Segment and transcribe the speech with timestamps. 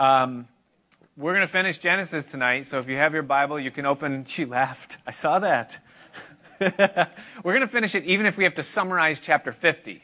[0.00, 0.48] Um,
[1.14, 4.24] we're going to finish Genesis tonight, so if you have your Bible, you can open.
[4.28, 4.96] She laughed.
[5.06, 5.78] I saw that.
[6.58, 10.02] we're going to finish it even if we have to summarize chapter 50.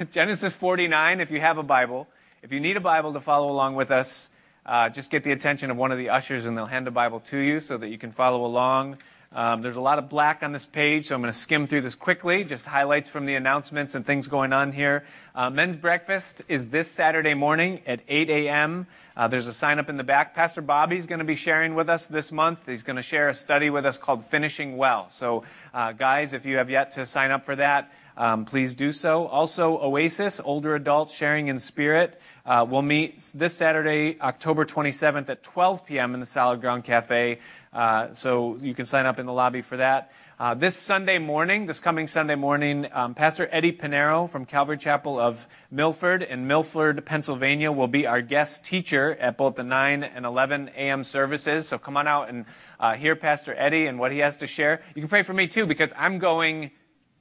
[0.12, 2.08] Genesis 49, if you have a Bible.
[2.42, 4.30] If you need a Bible to follow along with us,
[4.64, 7.20] uh, just get the attention of one of the ushers and they'll hand a Bible
[7.20, 8.96] to you so that you can follow along.
[9.34, 11.80] Um, there's a lot of black on this page, so I'm going to skim through
[11.80, 15.04] this quickly, just highlights from the announcements and things going on here.
[15.34, 18.86] Uh, men's breakfast is this Saturday morning at 8 a.m.
[19.16, 20.34] Uh, there's a sign up in the back.
[20.34, 22.66] Pastor Bobby's going to be sharing with us this month.
[22.66, 25.08] He's going to share a study with us called Finishing Well.
[25.08, 28.92] So, uh, guys, if you have yet to sign up for that, um, please do
[28.92, 29.26] so.
[29.26, 32.20] Also, Oasis, older adults sharing in spirit.
[32.44, 36.12] Uh, we'll meet this Saturday, October 27th at 12 p.m.
[36.12, 37.38] in the Solid Ground Cafe.
[37.72, 40.12] Uh, so you can sign up in the lobby for that.
[40.38, 45.18] Uh, this Sunday morning, this coming Sunday morning, um, Pastor Eddie Pinero from Calvary Chapel
[45.18, 50.26] of Milford in Milford, Pennsylvania, will be our guest teacher at both the 9 and
[50.26, 51.04] 11 a.m.
[51.04, 51.68] services.
[51.68, 52.44] So come on out and
[52.80, 54.82] uh, hear Pastor Eddie and what he has to share.
[54.94, 56.72] You can pray for me too because I'm going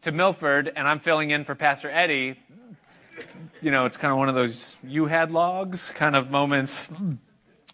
[0.02, 2.40] to Milford and I'm filling in for Pastor Eddie.
[3.62, 6.92] You know, it's kind of one of those you had logs kind of moments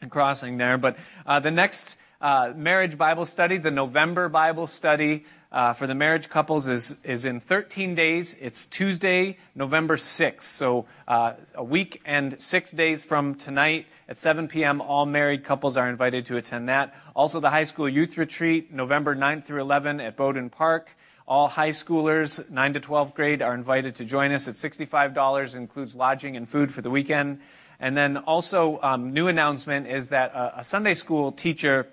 [0.10, 0.78] crossing there.
[0.78, 5.96] But uh, the next uh, marriage Bible study, the November Bible study uh, for the
[5.96, 8.36] marriage couples is, is in 13 days.
[8.42, 10.44] It's Tuesday, November 6th.
[10.44, 15.78] So uh, a week and six days from tonight at 7 p.m., all married couples
[15.78, 16.94] are invited to attend that.
[17.16, 20.96] Also, the high school youth retreat, November 9th through 11 at Bowdoin Park.
[21.28, 25.96] All high schoolers, 9 to 12th grade, are invited to join us at $65, includes
[25.96, 27.42] lodging and food for the weekend.
[27.80, 31.88] And then also, um, new announcement is that a, a Sunday school teacher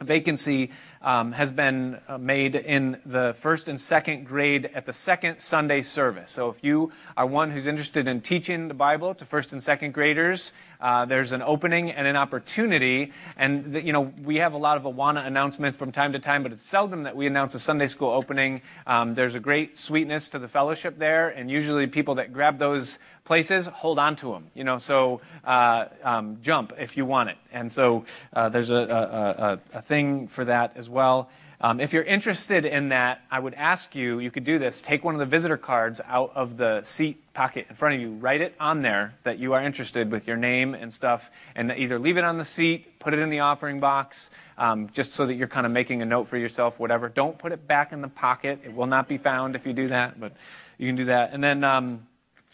[0.00, 0.70] vacancy
[1.02, 5.82] um, has been uh, made in the first and second grade at the second Sunday
[5.82, 6.32] service.
[6.32, 9.92] So if you are one who's interested in teaching the Bible to first and second
[9.92, 10.52] graders,
[10.82, 13.12] uh, there's an opening and an opportunity.
[13.36, 16.42] And, the, you know, we have a lot of Awana announcements from time to time,
[16.42, 18.62] but it's seldom that we announce a Sunday school opening.
[18.86, 22.98] Um, there's a great sweetness to the fellowship there, and usually people that grab those
[23.24, 24.48] places, hold on to them.
[24.54, 27.36] You know, so uh, um, jump if you want it.
[27.52, 31.30] And so uh, there's a, a, a, a, thing for that as well.
[31.64, 34.82] Um, if you're interested in that, I would ask you, you could do this.
[34.82, 38.10] Take one of the visitor cards out of the seat pocket in front of you.
[38.10, 42.00] Write it on there that you are interested with your name and stuff, and either
[42.00, 44.28] leave it on the seat, put it in the offering box,
[44.58, 47.08] um, just so that you're kind of making a note for yourself, whatever.
[47.08, 48.58] Don't put it back in the pocket.
[48.64, 50.32] It will not be found if you do that, but
[50.78, 51.32] you can do that.
[51.32, 52.08] And then, um,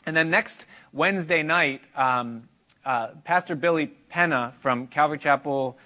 [0.04, 2.46] and then next Wednesday night, um,
[2.84, 5.78] uh, Pastor Billy Penna from Calvary Chapel,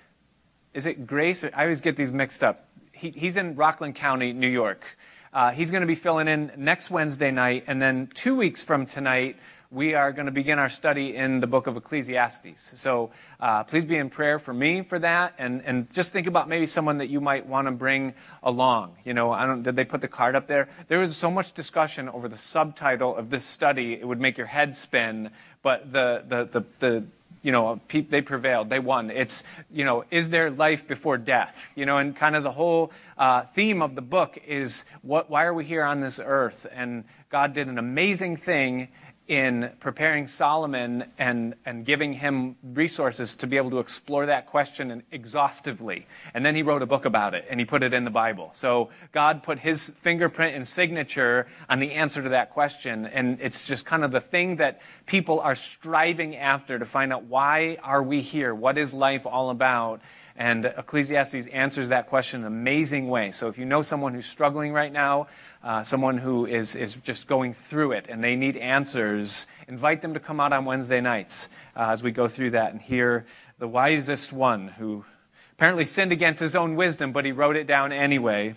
[0.74, 1.44] is it Grace?
[1.44, 2.66] I always get these mixed up
[3.02, 4.96] he, he's in Rockland County, New York.
[5.32, 8.86] Uh, he's going to be filling in next Wednesday night, and then two weeks from
[8.86, 9.36] tonight,
[9.70, 12.74] we are going to begin our study in the book of Ecclesiastes.
[12.78, 16.48] So uh, please be in prayer for me for that, and, and just think about
[16.48, 18.96] maybe someone that you might want to bring along.
[19.04, 19.62] You know, I don't.
[19.62, 20.68] Did they put the card up there?
[20.88, 24.48] There was so much discussion over the subtitle of this study; it would make your
[24.48, 25.30] head spin.
[25.62, 27.04] But the the the, the
[27.42, 28.70] you know, they prevailed.
[28.70, 29.10] They won.
[29.10, 31.72] It's, you know, is there life before death?
[31.74, 35.44] You know, and kind of the whole uh, theme of the book is what, why
[35.44, 36.66] are we here on this earth?
[36.72, 38.88] And God did an amazing thing
[39.28, 45.02] in preparing Solomon and, and giving him resources to be able to explore that question
[45.12, 46.06] exhaustively.
[46.34, 48.50] And then he wrote a book about it and he put it in the Bible.
[48.52, 53.06] So God put his fingerprint and signature on the answer to that question.
[53.06, 57.24] And it's just kind of the thing that people are striving after to find out
[57.24, 58.54] why are we here?
[58.54, 60.00] What is life all about?
[60.36, 63.30] And Ecclesiastes answers that question in an amazing way.
[63.30, 65.26] So if you know someone who's struggling right now,
[65.62, 70.14] uh, someone who is, is just going through it and they need answers, invite them
[70.14, 73.26] to come out on Wednesday nights uh, as we go through that and hear
[73.58, 75.04] the wisest one who
[75.52, 78.54] apparently sinned against his own wisdom, but he wrote it down anyway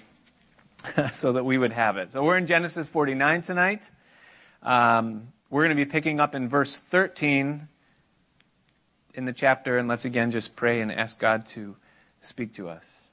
[1.11, 2.11] so that we would have it.
[2.11, 3.91] So we're in Genesis 49 tonight.
[4.63, 7.67] Um, we're going to be picking up in verse 13
[9.15, 11.75] in the chapter, and let's again just pray and ask God to
[12.21, 13.07] speak to us.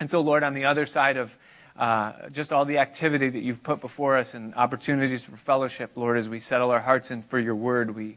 [0.00, 1.36] And so, Lord, on the other side of
[1.76, 6.16] uh, just all the activity that you've put before us and opportunities for fellowship, Lord,
[6.16, 8.16] as we settle our hearts in for your word, we,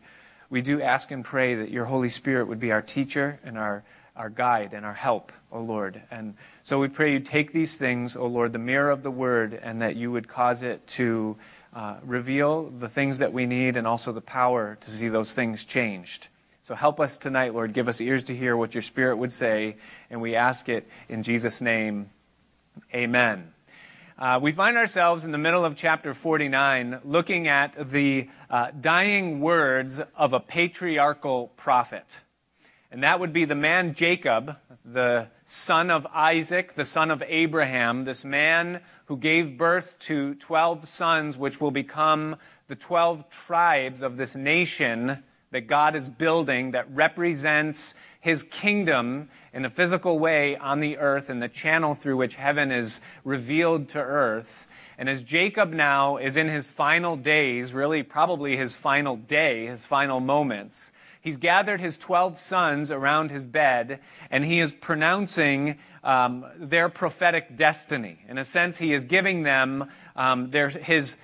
[0.49, 3.83] we do ask and pray that your Holy Spirit would be our teacher and our,
[4.15, 6.01] our guide and our help, O oh Lord.
[6.09, 9.11] And so we pray you take these things, O oh Lord, the mirror of the
[9.11, 11.37] word, and that you would cause it to
[11.73, 15.65] uh, reveal the things that we need and also the power to see those things
[15.65, 16.29] changed.
[16.63, 17.73] So help us tonight, Lord.
[17.73, 19.77] Give us ears to hear what your Spirit would say,
[20.11, 22.11] and we ask it in Jesus' name.
[22.93, 23.51] Amen.
[24.15, 29.39] Uh, we find ourselves in the middle of chapter 49 looking at the uh, dying
[29.39, 32.21] words of a patriarchal prophet.
[32.91, 38.05] And that would be the man Jacob, the son of Isaac, the son of Abraham,
[38.05, 42.35] this man who gave birth to 12 sons, which will become
[42.67, 49.65] the 12 tribes of this nation that God is building that represents his kingdom in
[49.65, 53.99] a physical way on the earth and the channel through which heaven is revealed to
[53.99, 54.67] earth.
[54.97, 59.85] And as Jacob now is in his final days, really probably his final day, his
[59.85, 63.99] final moments, he's gathered his 12 sons around his bed
[64.29, 68.19] and he is pronouncing um, their prophetic destiny.
[68.29, 71.19] In a sense, he is giving them um, their, his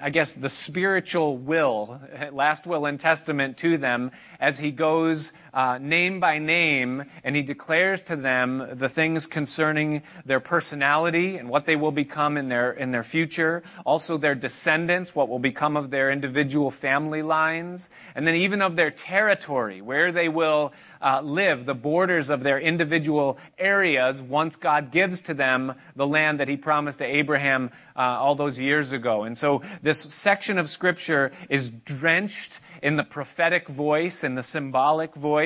[0.00, 5.78] I guess, the spiritual will, last will and testament to them as he goes uh,
[5.78, 11.64] name by name and he declares to them the things concerning their personality and what
[11.64, 15.90] they will become in their, in their future, also their descendants, what will become of
[15.90, 21.64] their individual family lines, and then even of their territory, where they will uh, live,
[21.64, 26.56] the borders of their individual areas once God gives to them the land that he
[26.56, 29.22] promised to Abraham uh, all those years ago.
[29.22, 35.14] And so this section of scripture is drenched in the prophetic voice and the symbolic
[35.14, 35.45] voice.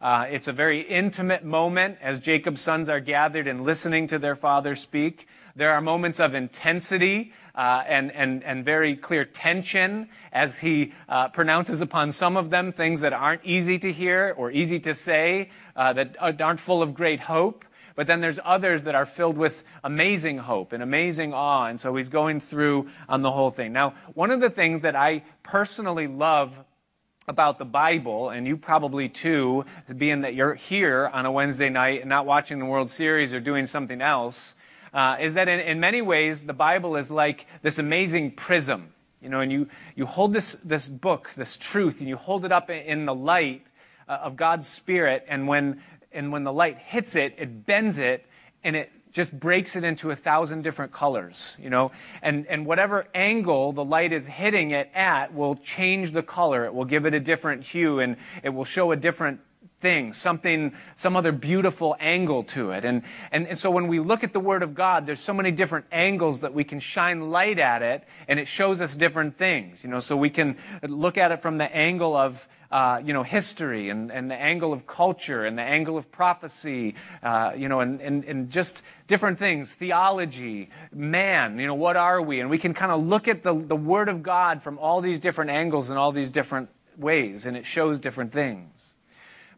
[0.00, 4.36] Uh, it's a very intimate moment as Jacob's sons are gathered and listening to their
[4.36, 5.26] father speak.
[5.56, 11.28] There are moments of intensity uh, and, and, and very clear tension as he uh,
[11.28, 15.50] pronounces upon some of them things that aren't easy to hear or easy to say,
[15.76, 17.64] uh, that aren't full of great hope.
[17.96, 21.66] But then there's others that are filled with amazing hope and amazing awe.
[21.66, 23.72] And so he's going through on the whole thing.
[23.72, 26.64] Now, one of the things that I personally love
[27.30, 29.64] about the Bible, and you probably too,
[29.96, 33.38] being that you're here on a Wednesday night and not watching the World Series or
[33.38, 34.56] doing something else,
[34.92, 38.92] uh, is that in, in many ways the Bible is like this amazing prism.
[39.22, 42.50] You know, and you, you hold this, this book, this truth, and you hold it
[42.50, 43.66] up in the light
[44.08, 45.80] uh, of God's Spirit, and when
[46.12, 48.26] and when the light hits it, it bends it
[48.64, 51.90] and it just breaks it into a thousand different colors, you know?
[52.22, 56.64] And, and whatever angle the light is hitting it at will change the color.
[56.64, 59.40] It will give it a different hue and it will show a different
[59.80, 62.84] thing, something, some other beautiful angle to it.
[62.84, 63.02] And,
[63.32, 65.86] and, and so when we look at the Word of God, there's so many different
[65.90, 69.82] angles that we can shine light at it, and it shows us different things.
[69.82, 73.22] You know, so we can look at it from the angle of, uh, you know,
[73.22, 77.80] history and, and the angle of culture and the angle of prophecy, uh, you know,
[77.80, 82.40] and, and, and just different things, theology, man, you know, what are we?
[82.40, 85.18] And we can kind of look at the, the Word of God from all these
[85.18, 88.94] different angles and all these different ways, and it shows different things.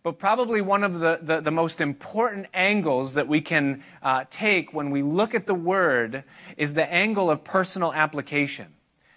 [0.03, 4.73] But probably one of the, the, the most important angles that we can uh, take
[4.73, 6.25] when we look at the Word
[6.57, 8.67] is the angle of personal application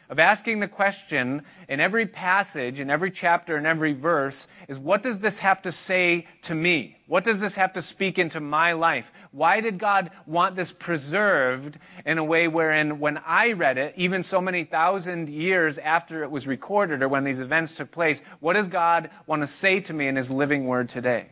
[0.09, 5.03] of asking the question in every passage, in every chapter, in every verse is what
[5.03, 6.97] does this have to say to me?
[7.07, 9.11] What does this have to speak into my life?
[9.31, 14.23] Why did God want this preserved in a way wherein when I read it, even
[14.23, 18.53] so many thousand years after it was recorded or when these events took place, what
[18.53, 21.27] does God want to say to me in His living word today?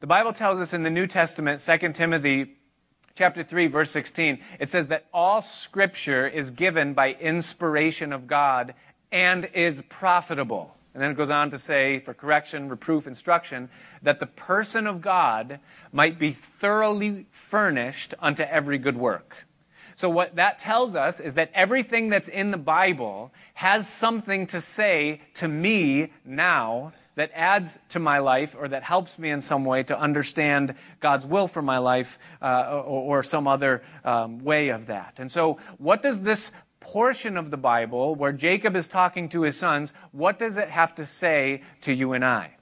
[0.00, 2.57] The Bible tells us in the New Testament, 2 Timothy
[3.18, 8.74] chapter 3 verse 16 it says that all scripture is given by inspiration of god
[9.10, 10.76] and is profitable.
[10.94, 13.70] And then it goes on to say for correction reproof instruction
[14.02, 15.60] that the person of god
[15.92, 19.46] might be thoroughly furnished unto every good work.
[19.94, 24.60] So what that tells us is that everything that's in the bible has something to
[24.60, 29.64] say to me now that adds to my life or that helps me in some
[29.64, 34.68] way to understand God's will for my life uh, or, or, some other um, way
[34.68, 35.18] of that.
[35.18, 39.56] And so, what does this portion of the Bible where Jacob is talking to his
[39.56, 42.52] sons, what does it have to say to you and I?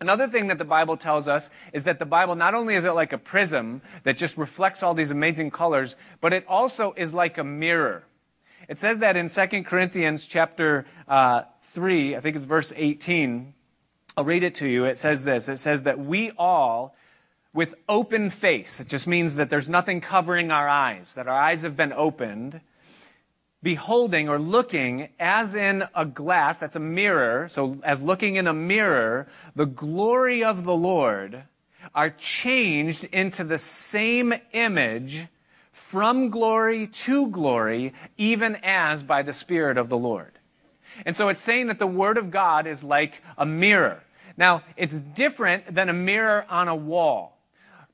[0.00, 2.90] Another thing that the Bible tells us is that the Bible not only is it
[2.90, 7.38] like a prism that just reflects all these amazing colors, but it also is like
[7.38, 8.04] a mirror.
[8.68, 13.54] It says that in 2 Corinthians chapter uh, 3, I think it's verse 18.
[14.16, 14.84] I'll read it to you.
[14.84, 16.94] It says this It says that we all,
[17.52, 21.62] with open face, it just means that there's nothing covering our eyes, that our eyes
[21.62, 22.60] have been opened,
[23.62, 28.52] beholding or looking as in a glass, that's a mirror, so as looking in a
[28.52, 31.44] mirror, the glory of the Lord,
[31.94, 35.26] are changed into the same image
[35.72, 40.33] from glory to glory, even as by the Spirit of the Lord.
[41.04, 44.02] And so it's saying that the Word of God is like a mirror.
[44.36, 47.38] Now, it's different than a mirror on a wall.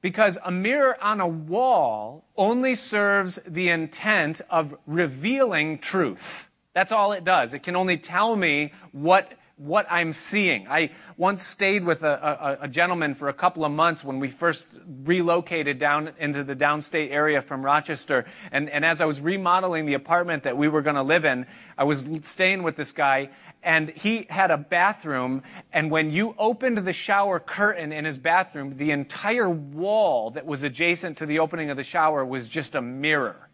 [0.01, 6.51] Because a mirror on a wall only serves the intent of revealing truth.
[6.73, 7.53] That's all it does.
[7.53, 10.67] It can only tell me what what I'm seeing.
[10.69, 14.29] I once stayed with a, a, a, gentleman for a couple of months when we
[14.29, 14.67] first
[15.05, 18.25] relocated down into the downstate area from Rochester.
[18.51, 21.45] And, and as I was remodeling the apartment that we were going to live in,
[21.77, 23.29] I was staying with this guy,
[23.63, 25.43] and he had a bathroom.
[25.75, 30.63] And when you opened the shower curtain in his bathroom, the entire wall that was
[30.63, 33.51] adjacent to the opening of the shower was just a mirror.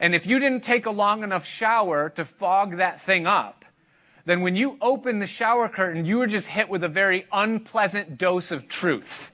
[0.00, 3.59] And if you didn't take a long enough shower to fog that thing up,
[4.30, 8.16] then when you open the shower curtain, you were just hit with a very unpleasant
[8.16, 9.32] dose of truth.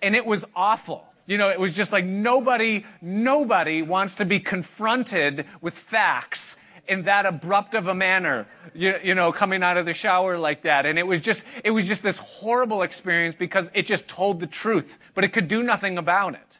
[0.00, 1.06] And it was awful.
[1.26, 7.02] You know, it was just like nobody, nobody wants to be confronted with facts in
[7.04, 10.86] that abrupt of a manner, you, you, know, coming out of the shower like that.
[10.86, 14.46] And it was just, it was just this horrible experience because it just told the
[14.46, 16.58] truth, but it could do nothing about it.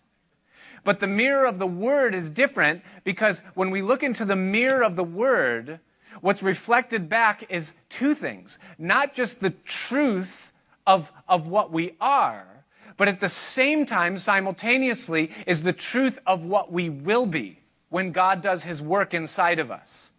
[0.85, 4.85] But the mirror of the Word is different because when we look into the mirror
[4.85, 5.81] of the Word,
[6.21, 8.59] What's reflected back is two things.
[8.79, 10.53] Not just the truth
[10.87, 12.65] of, of what we are,
[12.97, 18.13] but at the same time, simultaneously, is the truth of what we will be when
[18.13, 20.11] God does his work inside of us.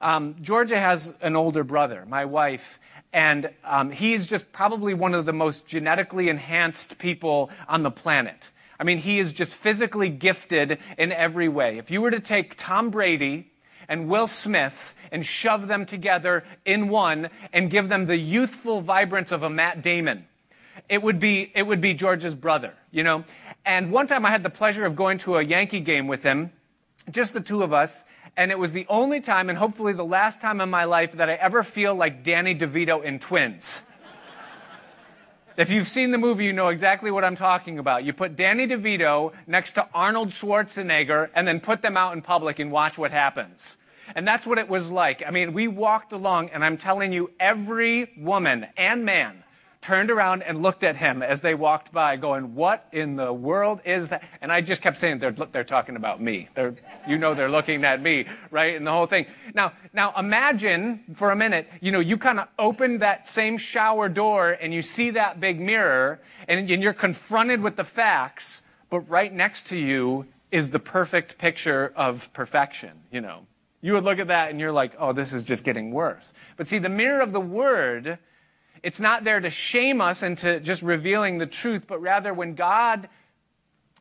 [0.00, 2.80] Um, Georgia has an older brother, my wife,
[3.12, 8.50] and um, he's just probably one of the most genetically enhanced people on the planet.
[8.78, 11.78] I mean, he is just physically gifted in every way.
[11.78, 13.52] If you were to take Tom Brady
[13.88, 19.32] and Will Smith and shove them together in one and give them the youthful vibrance
[19.32, 20.26] of a Matt Damon.
[20.88, 23.24] It would be, it would be George's brother, you know?
[23.64, 26.52] And one time I had the pleasure of going to a Yankee game with him,
[27.10, 28.04] just the two of us,
[28.36, 31.30] and it was the only time and hopefully the last time in my life that
[31.30, 33.82] I ever feel like Danny DeVito in Twins.
[35.56, 38.02] If you've seen the movie, you know exactly what I'm talking about.
[38.02, 42.58] You put Danny DeVito next to Arnold Schwarzenegger and then put them out in public
[42.58, 43.76] and watch what happens.
[44.16, 45.22] And that's what it was like.
[45.24, 49.43] I mean, we walked along and I'm telling you, every woman and man
[49.84, 53.82] turned around and looked at him as they walked by going, what in the world
[53.84, 54.26] is that?
[54.40, 56.48] And I just kept saying, they're, they're talking about me.
[56.54, 56.74] They're,
[57.06, 58.76] you know, they're looking at me, right?
[58.76, 59.26] And the whole thing.
[59.54, 64.08] Now, now imagine for a minute, you know, you kind of open that same shower
[64.08, 69.00] door and you see that big mirror and, and you're confronted with the facts, but
[69.00, 73.46] right next to you is the perfect picture of perfection, you know.
[73.82, 76.32] You would look at that and you're like, oh, this is just getting worse.
[76.56, 78.18] But see, the mirror of the word,
[78.84, 83.08] it's not there to shame us into just revealing the truth, but rather when God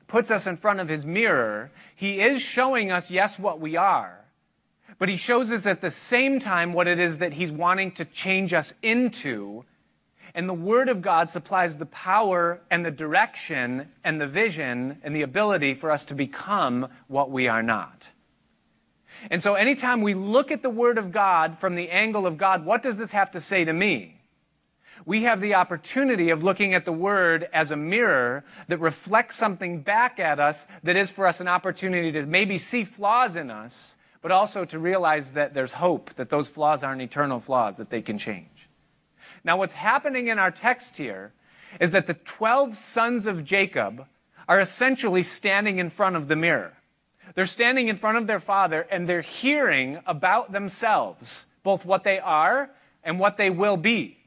[0.08, 4.26] puts us in front of his mirror, he is showing us, yes, what we are,
[5.00, 8.04] but he shows us at the same time what it is that he's wanting to
[8.04, 9.64] change us into.
[10.36, 15.16] And the Word of God supplies the power and the direction and the vision and
[15.16, 18.10] the ability for us to become what we are not.
[19.32, 22.66] And so anytime we look at the Word of God from the angle of God,
[22.66, 24.20] what does this have to say to me?
[25.06, 29.82] We have the opportunity of looking at the Word as a mirror that reflects something
[29.82, 33.98] back at us that is for us an opportunity to maybe see flaws in us,
[34.22, 38.02] but also to realize that there's hope, that those flaws aren't eternal flaws, that they
[38.02, 38.70] can change.
[39.44, 41.34] Now, what's happening in our text here
[41.80, 44.08] is that the 12 sons of Jacob
[44.48, 46.78] are essentially standing in front of the mirror.
[47.36, 52.20] They're standing in front of their father and they're hearing about themselves, both what they
[52.20, 52.70] are
[53.04, 54.23] and what they will be.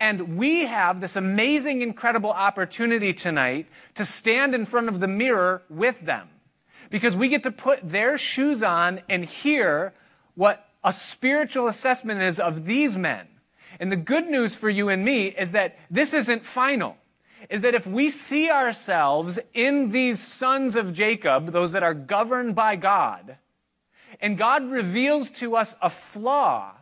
[0.00, 5.62] And we have this amazing, incredible opportunity tonight to stand in front of the mirror
[5.68, 6.28] with them.
[6.90, 9.92] Because we get to put their shoes on and hear
[10.34, 13.26] what a spiritual assessment is of these men.
[13.80, 16.96] And the good news for you and me is that this isn't final.
[17.50, 22.54] Is that if we see ourselves in these sons of Jacob, those that are governed
[22.54, 23.36] by God,
[24.20, 26.77] and God reveals to us a flaw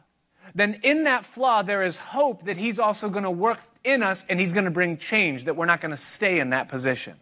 [0.56, 4.24] then in that flaw, there is hope that He's also going to work in us
[4.26, 7.14] and He's going to bring change, that we're not going to stay in that position.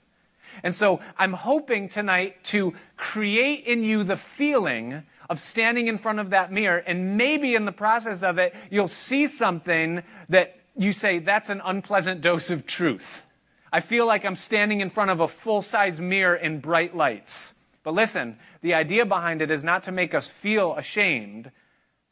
[0.63, 6.21] And so I'm hoping tonight to create in you the feeling of standing in front
[6.21, 10.93] of that mirror, and maybe in the process of it, you'll see something that you
[10.93, 13.27] say, that's an unpleasant dose of truth.
[13.73, 17.65] I feel like I'm standing in front of a full size mirror in bright lights.
[17.83, 21.51] But listen, the idea behind it is not to make us feel ashamed,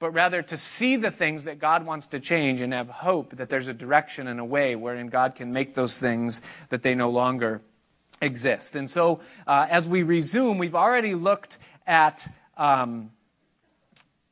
[0.02, 3.48] but rather to see the things that God wants to change and have hope that
[3.48, 6.40] there's a direction and a way wherein God can make those things
[6.70, 7.62] that they no longer
[8.20, 8.74] exist.
[8.74, 13.12] And so, uh, as we resume, we've already looked at um,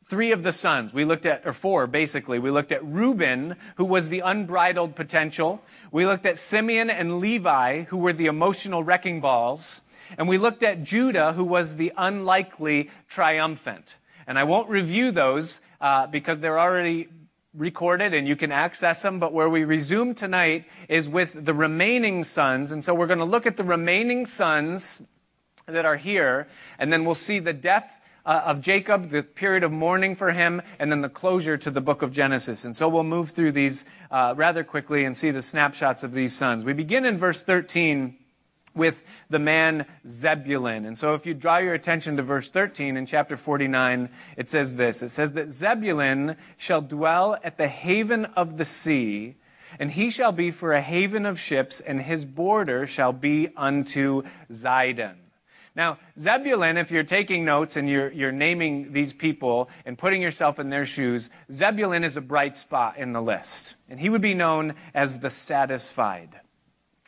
[0.02, 0.92] three of the sons.
[0.92, 2.40] We looked at, or four basically.
[2.40, 5.62] We looked at Reuben, who was the unbridled potential.
[5.92, 9.82] We looked at Simeon and Levi, who were the emotional wrecking balls.
[10.18, 13.94] And we looked at Judah, who was the unlikely triumphant.
[14.30, 17.08] And I won't review those uh, because they're already
[17.52, 19.18] recorded and you can access them.
[19.18, 22.70] But where we resume tonight is with the remaining sons.
[22.70, 25.02] And so we're going to look at the remaining sons
[25.66, 26.46] that are here,
[26.78, 30.62] and then we'll see the death uh, of Jacob, the period of mourning for him,
[30.78, 32.64] and then the closure to the book of Genesis.
[32.64, 36.36] And so we'll move through these uh, rather quickly and see the snapshots of these
[36.36, 36.64] sons.
[36.64, 38.16] We begin in verse 13
[38.74, 40.84] with the man Zebulun.
[40.84, 44.76] And so if you draw your attention to verse 13 in chapter 49, it says
[44.76, 45.02] this.
[45.02, 49.36] It says that Zebulun shall dwell at the haven of the sea,
[49.78, 54.22] and he shall be for a haven of ships, and his border shall be unto
[54.50, 55.16] Zidon.
[55.76, 60.58] Now, Zebulun, if you're taking notes and you're, you're naming these people and putting yourself
[60.58, 63.76] in their shoes, Zebulun is a bright spot in the list.
[63.88, 66.40] And he would be known as the satisfied.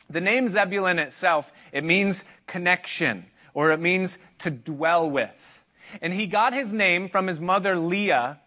[0.09, 5.63] The name Zebulun itself, it means connection, or it means to dwell with.
[6.01, 8.39] And he got his name from his mother Leah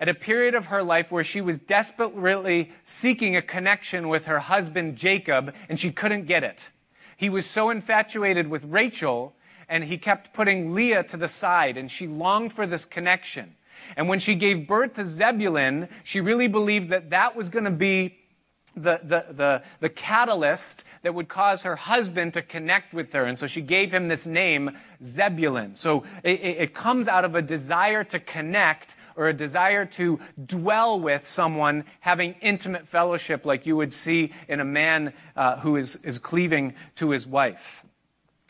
[0.00, 4.40] at a period of her life where she was desperately seeking a connection with her
[4.40, 6.70] husband Jacob, and she couldn't get it.
[7.16, 9.34] He was so infatuated with Rachel,
[9.68, 13.54] and he kept putting Leah to the side, and she longed for this connection.
[13.96, 17.70] And when she gave birth to Zebulun, she really believed that that was going to
[17.70, 18.18] be
[18.76, 23.24] the, the, the, the catalyst that would cause her husband to connect with her.
[23.24, 25.74] And so she gave him this name, Zebulun.
[25.74, 30.98] So it, it comes out of a desire to connect or a desire to dwell
[30.98, 35.96] with someone having intimate fellowship like you would see in a man uh, who is,
[36.04, 37.84] is cleaving to his wife.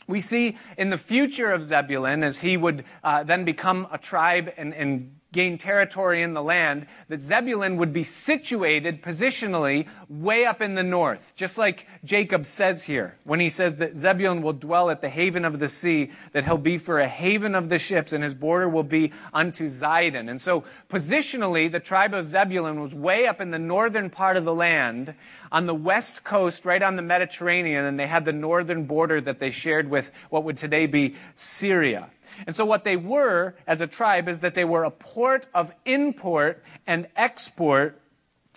[0.07, 4.53] We see in the future of Zebulun, as he would uh, then become a tribe
[4.55, 10.61] and, and gain territory in the land, that Zebulun would be situated positionally way up
[10.61, 11.33] in the north.
[11.35, 15.43] Just like Jacob says here, when he says that Zebulun will dwell at the haven
[15.43, 18.69] of the sea, that he'll be for a haven of the ships, and his border
[18.69, 20.29] will be unto Zidon.
[20.29, 24.45] And so, positionally, the tribe of Zebulun was way up in the northern part of
[24.45, 25.15] the land,
[25.51, 29.39] on the west coast, right on the Mediterranean, and they had the northern border that
[29.39, 32.09] they shared with what would today be Syria.
[32.45, 35.71] And so what they were as a tribe is that they were a port of
[35.85, 38.01] import and export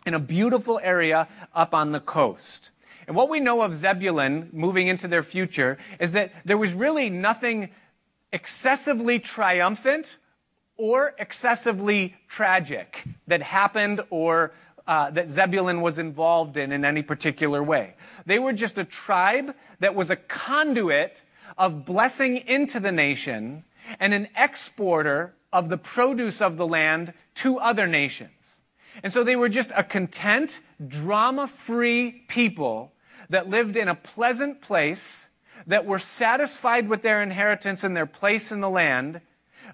[0.06, 2.70] in a beautiful area up on the coast.
[3.06, 7.08] And what we know of Zebulun moving into their future is that there was really
[7.08, 7.70] nothing
[8.32, 10.18] excessively triumphant
[10.76, 14.52] or excessively tragic that happened or
[14.86, 17.94] uh, that Zebulun was involved in in any particular way.
[18.24, 21.22] They were just a tribe that was a conduit
[21.58, 23.64] of blessing into the nation
[23.98, 28.60] and an exporter of the produce of the land to other nations.
[29.02, 32.92] And so they were just a content, drama free people
[33.28, 35.30] that lived in a pleasant place,
[35.66, 39.20] that were satisfied with their inheritance and their place in the land.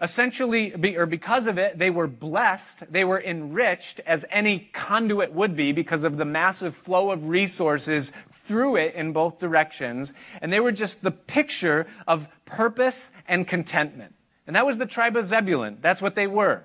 [0.00, 5.54] Essentially, or because of it, they were blessed, they were enriched as any conduit would
[5.54, 10.12] be because of the massive flow of resources through it in both directions.
[10.42, 14.14] And they were just the picture of purpose and contentment.
[14.46, 15.78] And that was the tribe of Zebulun.
[15.80, 16.64] That's what they were.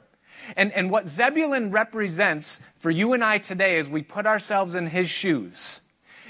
[0.56, 4.88] And, and what Zebulun represents for you and I today as we put ourselves in
[4.88, 5.82] his shoes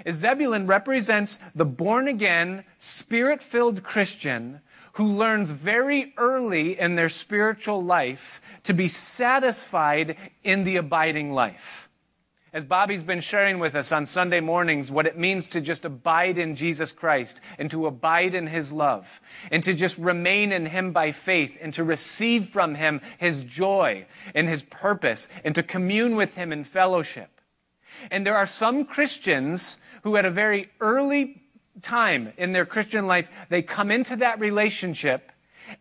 [0.06, 4.62] is Zebulun represents the born again, spirit filled Christian
[4.94, 11.90] who learns very early in their spiritual life to be satisfied in the abiding life.
[12.52, 16.40] As Bobby's been sharing with us on Sunday mornings, what it means to just abide
[16.40, 19.22] in Jesus Christ and to abide in His love
[19.52, 24.08] and to just remain in Him by faith and to receive from Him His joy
[24.34, 27.40] and His purpose and to commune with Him in fellowship.
[28.10, 31.39] And there are some Christians who at a very early
[31.82, 35.32] time in their Christian life, they come into that relationship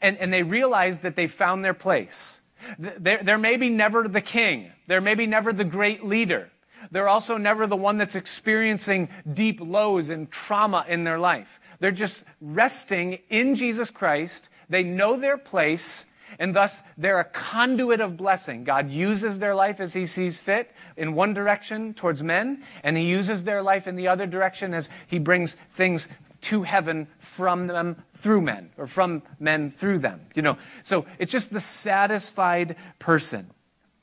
[0.01, 2.41] and, and they realize that they found their place.
[2.79, 4.73] They're, they're maybe never the king.
[4.87, 6.51] They're maybe never the great leader.
[6.91, 11.61] They're also never the one that's experiencing deep lows and trauma in their life.
[11.81, 14.49] They're just resting in Jesus Christ.
[14.69, 16.07] They know their place,
[16.39, 18.65] and thus they're a conduit of blessing.
[18.65, 23.05] God uses their life as He sees fit in one direction towards men, and He
[23.05, 26.09] uses their life in the other direction as He brings things
[26.41, 30.21] to heaven from them through men, or from men through them.
[30.35, 33.51] You know, so it's just the satisfied person.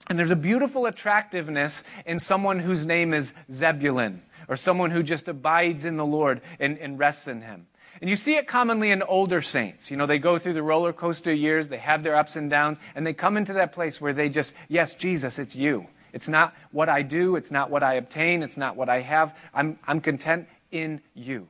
[0.08, 5.28] And there's a beautiful attractiveness in someone whose name is Zebulun, or someone who just
[5.28, 7.68] abides in the Lord and, and rests in him.
[8.02, 9.90] And you see it commonly in older saints.
[9.90, 12.78] You know, they go through the roller coaster years, they have their ups and downs,
[12.94, 15.88] and they come into that place where they just, yes, Jesus, it's you.
[16.12, 19.38] It's not what I do, it's not what I obtain, it's not what I have.
[19.54, 21.48] I'm, I'm content in you.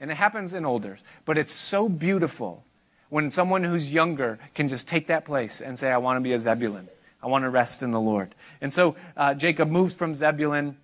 [0.00, 2.64] And it happens in older, but it's so beautiful
[3.08, 6.32] when someone who's younger can just take that place and say, I want to be
[6.32, 6.88] a Zebulun.
[7.22, 8.34] I want to rest in the Lord.
[8.60, 10.76] And so uh, Jacob moves from Zebulun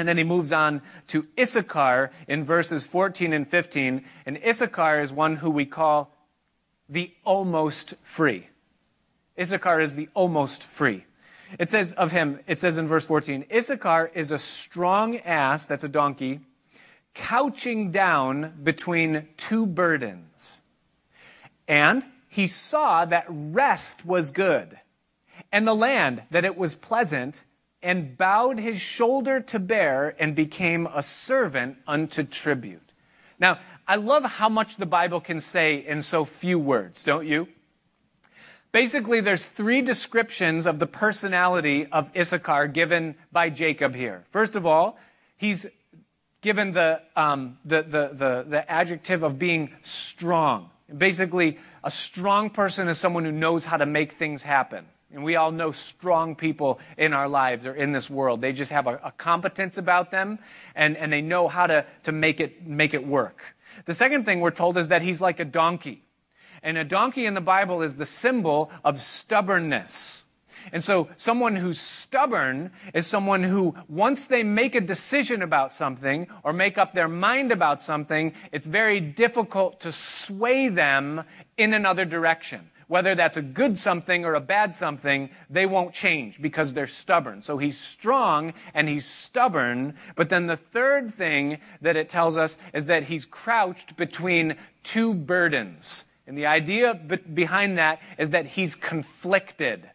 [0.00, 4.02] and then he moves on to Issachar in verses 14 and 15.
[4.24, 6.16] And Issachar is one who we call
[6.88, 8.48] the almost free.
[9.38, 11.04] Issachar is the almost free.
[11.58, 15.84] It says of him, it says in verse 14, Issachar is a strong ass, that's
[15.84, 16.40] a donkey,
[17.12, 20.62] couching down between two burdens.
[21.68, 24.78] And he saw that rest was good,
[25.52, 27.44] and the land that it was pleasant,
[27.82, 32.92] and bowed his shoulder to bear, and became a servant unto tribute.
[33.38, 37.48] Now, I love how much the Bible can say in so few words, don't you?
[38.72, 44.22] Basically, there's three descriptions of the personality of Issachar given by Jacob here.
[44.28, 44.96] First of all,
[45.36, 45.66] he's
[46.40, 50.70] given the, um, the, the, the, the adjective of being strong.
[50.96, 54.86] Basically, a strong person is someone who knows how to make things happen.
[55.12, 58.40] And we all know strong people in our lives or in this world.
[58.40, 60.38] They just have a, a, competence about them
[60.76, 63.56] and, and they know how to, to make, it, make it work.
[63.86, 66.04] The second thing we're told is that he's like a donkey.
[66.62, 70.24] And a donkey in the Bible is the symbol of stubbornness.
[70.72, 76.28] And so someone who's stubborn is someone who, once they make a decision about something
[76.44, 81.24] or make up their mind about something, it's very difficult to sway them
[81.56, 82.70] in another direction.
[82.90, 87.40] Whether that's a good something or a bad something, they won't change because they're stubborn.
[87.40, 89.94] So he's strong and he's stubborn.
[90.16, 95.14] But then the third thing that it tells us is that he's crouched between two
[95.14, 96.06] burdens.
[96.26, 96.92] And the idea
[97.32, 99.88] behind that is that he's conflicted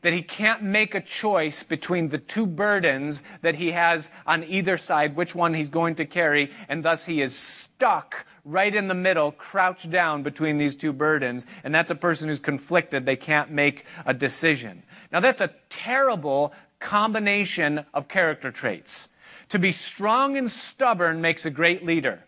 [0.00, 4.78] that he can't make a choice between the two burdens that he has on either
[4.78, 8.94] side, which one he's going to carry, and thus he is stuck right in the
[8.94, 11.46] middle, crouched down between these two burdens.
[11.62, 13.06] And that's a person who's conflicted.
[13.06, 14.82] They can't make a decision.
[15.10, 19.10] Now that's a terrible combination of character traits.
[19.50, 22.24] To be strong and stubborn makes a great leader.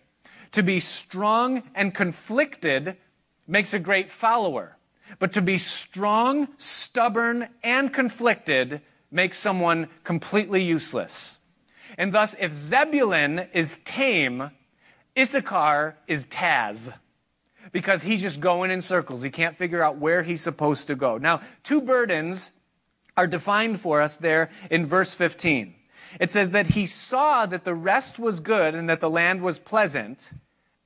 [0.52, 2.96] To be strong and conflicted
[3.46, 4.76] makes a great follower.
[5.18, 11.40] But to be strong, stubborn, and conflicted makes someone completely useless.
[11.96, 14.50] And thus, if Zebulun is tame,
[15.18, 16.92] Issachar is Taz.
[17.72, 19.22] Because he's just going in circles.
[19.22, 21.16] He can't figure out where he's supposed to go.
[21.16, 22.60] Now, two burdens
[23.16, 25.74] are defined for us there in verse 15.
[26.20, 29.58] It says that he saw that the rest was good and that the land was
[29.58, 30.30] pleasant,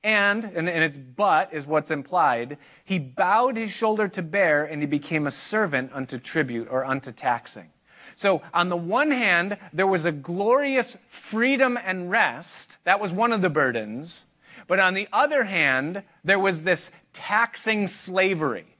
[0.03, 4.81] and, and, and it's but is what's implied, he bowed his shoulder to bear and
[4.81, 7.69] he became a servant unto tribute or unto taxing.
[8.19, 12.83] So on the one hand, there was a glorious freedom and rest.
[12.83, 14.25] That was one of the burdens.
[14.67, 18.75] But on the other hand, there was this taxing slavery.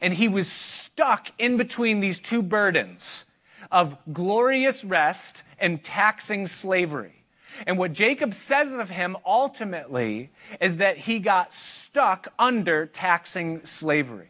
[0.00, 3.30] And he was stuck in between these two burdens
[3.70, 7.24] of glorious rest and taxing slavery.
[7.66, 14.29] And what Jacob says of him ultimately is that he got stuck under taxing slavery.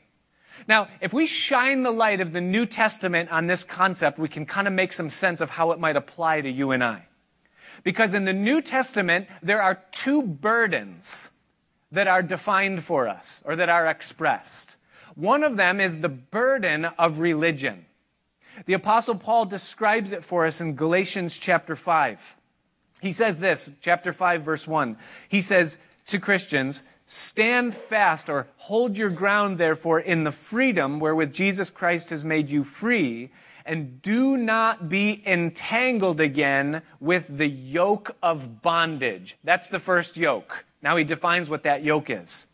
[0.69, 4.47] Now, if we shine the light of the New Testament on this concept, we can
[4.47, 7.07] kind of make some sense of how it might apply to you and I.
[7.83, 11.41] Because in the New Testament, there are two burdens
[11.93, 14.77] that are defined for us or that are expressed.
[15.15, 17.87] One of them is the burden of religion.
[18.67, 22.37] The apostle Paul describes it for us in Galatians chapter 5.
[23.01, 24.97] He says this, chapter 5, verse 1.
[25.29, 31.35] He says to Christians, Stand fast or hold your ground, therefore, in the freedom wherewith
[31.35, 33.31] Jesus Christ has made you free,
[33.67, 39.37] and do not be entangled again with the yoke of bondage.
[39.43, 40.65] That's the first yoke.
[40.83, 42.47] Now he defines what that yoke is.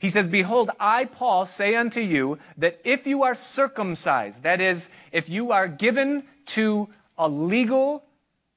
[0.00, 4.90] He says, Behold, I, Paul, say unto you that if you are circumcised, that is,
[5.12, 8.02] if you are given to a legal,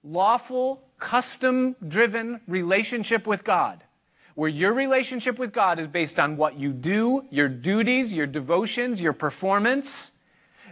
[0.03, 3.83] lawful, custom driven relationship with God,
[4.37, 9.01] where your relationship with God is based on what you do, your duties, your devotions,
[9.01, 10.11] your performance,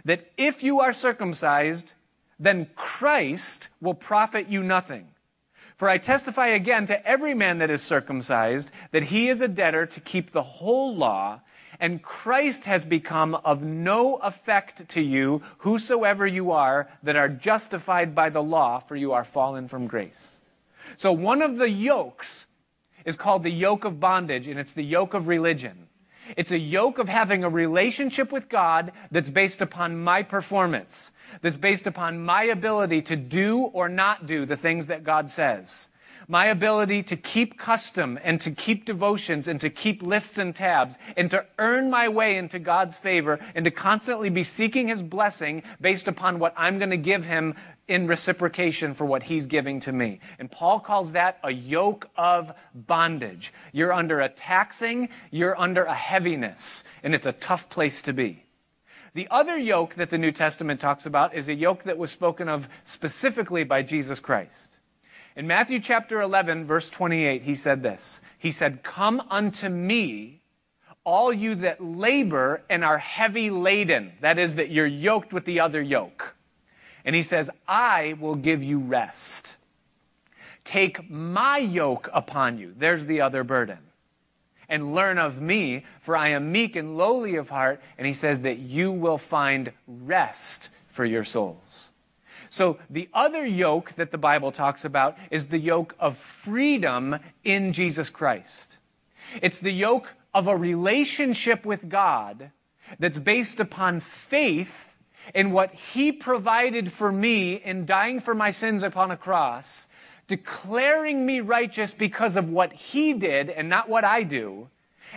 [0.04, 1.94] that if you are circumcised,
[2.38, 5.08] then Christ will profit you nothing.
[5.74, 9.86] For I testify again to every man that is circumcised that he is a debtor
[9.86, 11.40] to keep the whole law,
[11.80, 18.14] and Christ has become of no effect to you, whosoever you are, that are justified
[18.14, 20.38] by the law, for you are fallen from grace.
[20.94, 22.46] So one of the yokes
[23.06, 25.88] is called the yoke of bondage, and it's the yoke of religion.
[26.36, 31.56] It's a yoke of having a relationship with God that's based upon my performance, that's
[31.56, 35.88] based upon my ability to do or not do the things that God says
[36.28, 40.98] my ability to keep custom and to keep devotions and to keep lists and tabs
[41.16, 45.62] and to earn my way into God's favor and to constantly be seeking His blessing
[45.80, 47.54] based upon what I'm going to give Him
[47.88, 50.20] in reciprocation for what He's giving to me.
[50.38, 53.52] And Paul calls that a yoke of bondage.
[53.72, 58.44] You're under a taxing, you're under a heaviness, and it's a tough place to be.
[59.14, 62.48] The other yoke that the New Testament talks about is a yoke that was spoken
[62.48, 64.78] of specifically by Jesus Christ.
[65.34, 70.42] In Matthew chapter 11, verse 28, he said this He said, Come unto me,
[71.04, 74.12] all you that labor and are heavy laden.
[74.20, 76.36] That is, that you're yoked with the other yoke.
[77.06, 79.56] And he says, I will give you rest.
[80.64, 82.74] Take my yoke upon you.
[82.76, 83.78] There's the other burden.
[84.68, 87.80] And learn of me, for I am meek and lowly of heart.
[87.96, 91.90] And he says that you will find rest for your souls.
[92.50, 97.72] So the other yoke that the Bible talks about is the yoke of freedom in
[97.72, 98.78] Jesus Christ.
[99.40, 102.50] It's the yoke of a relationship with God
[102.98, 104.95] that's based upon faith
[105.34, 109.86] in what He provided for me in dying for my sins upon a cross,
[110.26, 114.68] declaring me righteous because of what He did and not what I do,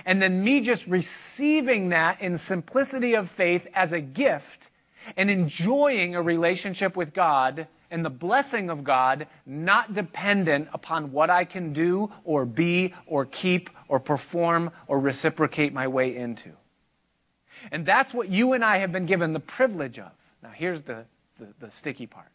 [0.06, 4.70] and then me just receiving that in simplicity of faith as a gift
[5.18, 11.30] and enjoying a relationship with God and the blessing of God, not dependent upon what
[11.30, 16.52] I can do or be or keep or perform or reciprocate my way into.
[17.72, 20.12] And that's what you and I have been given the privilege of.
[20.42, 21.06] Now, here's the,
[21.38, 22.28] the, the sticky part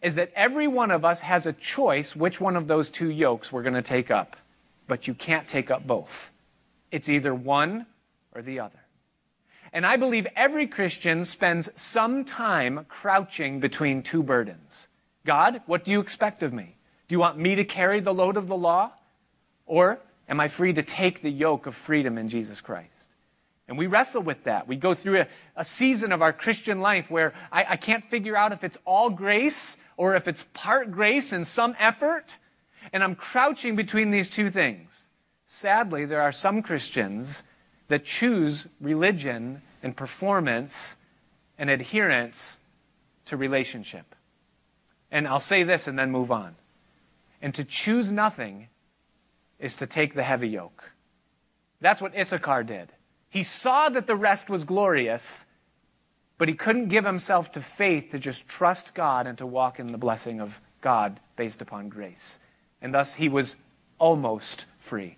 [0.00, 3.52] is that every one of us has a choice which one of those two yokes
[3.52, 4.36] we're going to take up.
[4.88, 6.32] But you can't take up both.
[6.90, 7.86] It's either one
[8.34, 8.78] or the other.
[9.72, 14.88] And I believe every Christian spends some time crouching between two burdens.
[15.24, 16.76] God, what do you expect of me?
[17.08, 18.92] Do you want me to carry the load of the law?
[19.66, 23.01] Or am I free to take the yoke of freedom in Jesus Christ?
[23.68, 24.66] And we wrestle with that.
[24.66, 28.36] We go through a, a season of our Christian life where I, I can't figure
[28.36, 32.36] out if it's all grace or if it's part grace and some effort.
[32.92, 35.08] And I'm crouching between these two things.
[35.46, 37.44] Sadly, there are some Christians
[37.88, 41.04] that choose religion and performance
[41.58, 42.60] and adherence
[43.26, 44.14] to relationship.
[45.10, 46.56] And I'll say this and then move on.
[47.40, 48.68] And to choose nothing
[49.58, 50.92] is to take the heavy yoke.
[51.80, 52.92] That's what Issachar did.
[53.32, 55.56] He saw that the rest was glorious,
[56.36, 59.86] but he couldn't give himself to faith to just trust God and to walk in
[59.86, 62.40] the blessing of God based upon grace.
[62.82, 63.56] And thus he was
[63.98, 65.16] almost free.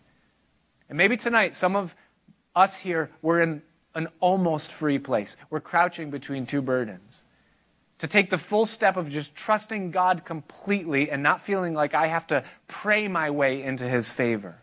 [0.88, 1.96] And maybe tonight, some of
[2.54, 3.62] us here, we're in
[3.96, 5.36] an almost free place.
[5.50, 7.24] We're crouching between two burdens.
[7.98, 12.06] To take the full step of just trusting God completely and not feeling like I
[12.06, 14.60] have to pray my way into His favor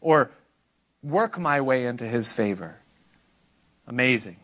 [0.00, 0.32] or
[1.02, 2.80] work my way into His favor.
[3.86, 4.36] Amazing.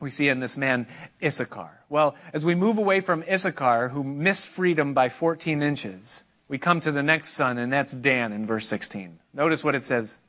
[0.00, 0.86] We see in this man
[1.22, 1.84] Issachar.
[1.88, 6.80] Well, as we move away from Issachar, who missed freedom by 14 inches, we come
[6.80, 9.18] to the next son, and that's Dan in verse 16.
[9.32, 10.20] Notice what it says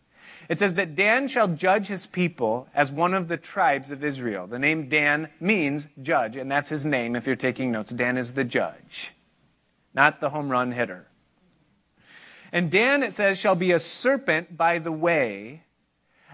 [0.49, 4.47] it says that Dan shall judge his people as one of the tribes of Israel.
[4.47, 7.91] The name Dan means judge, and that's his name if you're taking notes.
[7.91, 9.11] Dan is the judge,
[9.93, 11.07] not the home run hitter.
[12.51, 15.63] And Dan, it says, shall be a serpent by the way,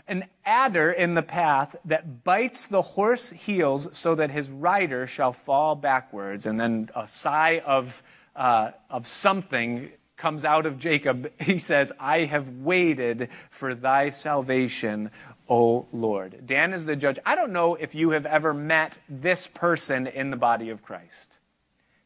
[0.07, 5.31] an adder in the path that bites the horse heels so that his rider shall
[5.31, 6.45] fall backwards.
[6.45, 8.03] And then a sigh of,
[8.35, 15.11] uh, of something comes out of Jacob, he says, I have waited for thy salvation,
[15.49, 16.45] O Lord.
[16.45, 17.19] Dan is the judge.
[17.25, 21.39] I don't know if you have ever met this person in the body of Christ.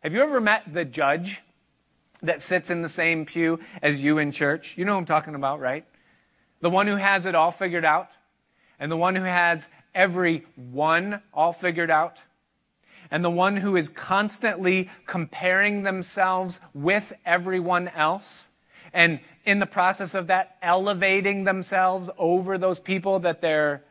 [0.01, 1.41] Have you ever met the judge
[2.21, 4.77] that sits in the same pew as you in church?
[4.77, 5.85] You know what I'm talking about, right?
[6.61, 8.09] The one who has it all figured out,
[8.79, 12.23] and the one who has every one all figured out
[13.09, 18.51] and the one who is constantly comparing themselves with everyone else
[18.93, 23.83] and in the process of that elevating themselves over those people that they're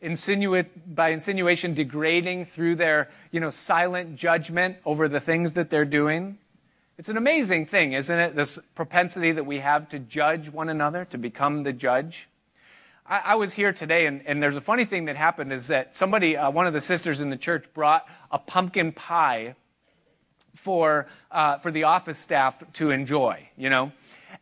[0.00, 5.84] insinuate by insinuation degrading through their you know silent judgment over the things that they're
[5.84, 6.38] doing
[6.98, 11.04] it's an amazing thing isn't it this propensity that we have to judge one another
[11.04, 12.28] to become the judge
[13.08, 15.94] I, I was here today, and, and, there's a funny thing that happened is that
[15.94, 19.54] somebody, uh, one of the sisters in the church, brought a pumpkin pie
[20.54, 23.92] for, uh, for the office staff to enjoy, you know?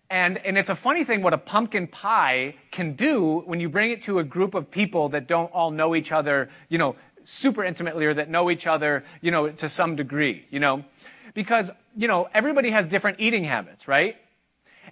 [0.08, 3.90] And, and it's a funny thing what a pumpkin pie can do when you bring
[3.90, 7.64] it to a group of people that don't all know each other, you know, super
[7.64, 10.84] intimately or that know each other, you know, to some degree, you know.
[11.34, 14.16] Because, you know, everybody has different eating habits, right?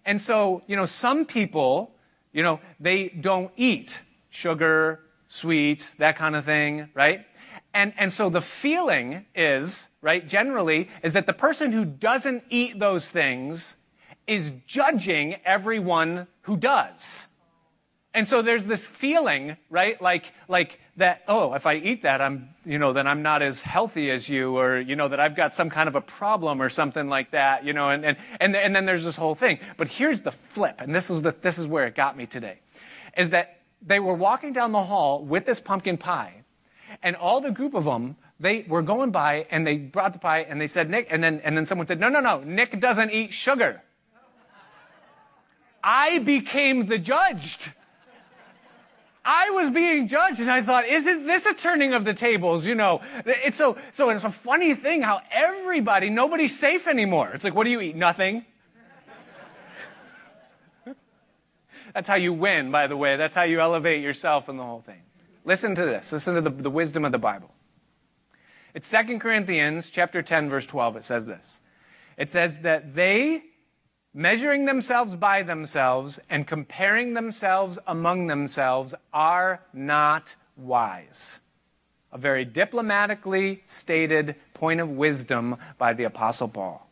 [0.04, 1.94] And so, you know, some people,
[2.32, 4.00] you know, they don't eat
[4.30, 7.24] sugar, sweets, that kind of thing, right?
[7.74, 12.78] And, and so the feeling is, right, generally, is that the person who doesn't eat
[12.78, 13.76] those things
[14.26, 17.28] is judging everyone who does.
[18.14, 20.00] And so there's this feeling, right?
[20.00, 23.62] Like, like that, oh, if I eat that, I'm, you know, then I'm not as
[23.62, 26.68] healthy as you, or, you know, that I've got some kind of a problem or
[26.68, 29.58] something like that, you know, and, and, and, and then there's this whole thing.
[29.78, 32.58] But here's the flip, and this is the, this is where it got me today,
[33.16, 36.42] is that they were walking down the hall with this pumpkin pie,
[37.02, 40.40] and all the group of them, they were going by and they brought the pie
[40.40, 43.10] and they said, Nick, and then, and then someone said, no, no, no, Nick doesn't
[43.10, 43.82] eat sugar.
[45.82, 47.72] I became the judged.
[49.24, 52.66] I was being judged and I thought, isn't this a turning of the tables?
[52.66, 57.30] You know, it's so, so it's a funny thing how everybody, nobody's safe anymore.
[57.32, 57.94] It's like, what do you eat?
[57.94, 58.44] Nothing.
[61.94, 63.16] That's how you win, by the way.
[63.16, 65.02] That's how you elevate yourself in the whole thing.
[65.44, 66.12] Listen to this.
[66.12, 67.52] Listen to the, the wisdom of the Bible.
[68.74, 70.96] It's 2 Corinthians chapter 10, verse 12.
[70.96, 71.60] It says this.
[72.16, 73.44] It says that they,
[74.14, 81.40] measuring themselves by themselves and comparing themselves among themselves, are not wise.
[82.12, 86.88] A very diplomatically stated point of wisdom by the Apostle Paul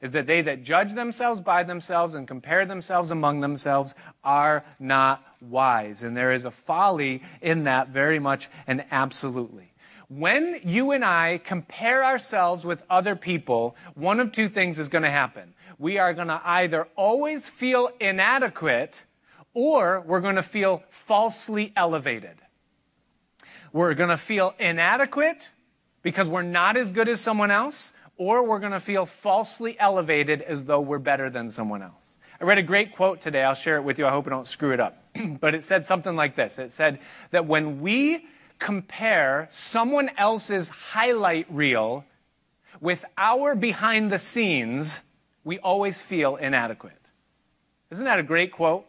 [0.00, 5.24] is that they that judge themselves by themselves and compare themselves among themselves are not
[5.40, 6.02] wise.
[6.02, 9.72] And there is a folly in that very much and absolutely.
[10.08, 15.04] When you and I compare ourselves with other people, one of two things is going
[15.04, 15.54] to happen.
[15.82, 19.02] We are going to either always feel inadequate
[19.52, 22.36] or we're going to feel falsely elevated.
[23.72, 25.50] We're going to feel inadequate
[26.02, 30.40] because we're not as good as someone else, or we're going to feel falsely elevated
[30.42, 32.16] as though we're better than someone else.
[32.40, 33.42] I read a great quote today.
[33.42, 34.06] I'll share it with you.
[34.06, 35.02] I hope I don't screw it up.
[35.40, 37.00] but it said something like this It said
[37.32, 38.28] that when we
[38.60, 42.04] compare someone else's highlight reel
[42.80, 45.08] with our behind the scenes,
[45.44, 46.98] we always feel inadequate.
[47.90, 48.86] Isn't that a great quote?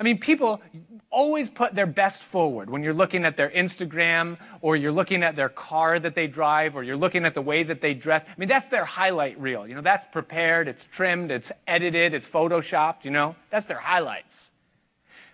[0.00, 0.62] I mean, people
[1.10, 5.34] always put their best forward when you're looking at their Instagram or you're looking at
[5.34, 8.24] their car that they drive or you're looking at the way that they dress.
[8.24, 9.66] I mean, that's their highlight reel.
[9.66, 14.50] You know, that's prepared, it's trimmed, it's edited, it's photoshopped, you know, that's their highlights.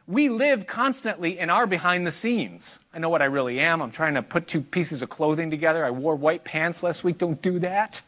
[0.06, 2.80] We live constantly in our behind the scenes.
[2.92, 3.82] I know what I really am.
[3.82, 5.84] I'm trying to put two pieces of clothing together.
[5.84, 7.18] I wore white pants last week.
[7.18, 8.02] Don't do that.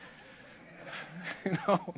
[1.45, 1.95] you know.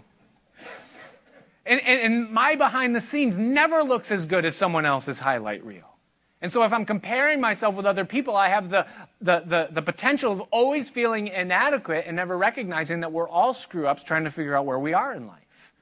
[1.69, 5.65] And, and, and my behind the scenes never looks as good as someone else's highlight
[5.65, 5.99] reel.
[6.41, 8.87] And so if I'm comparing myself with other people, I have the,
[9.21, 13.89] the, the, the, potential of always feeling inadequate and never recognizing that we're all screw
[13.89, 15.73] ups trying to figure out where we are in life.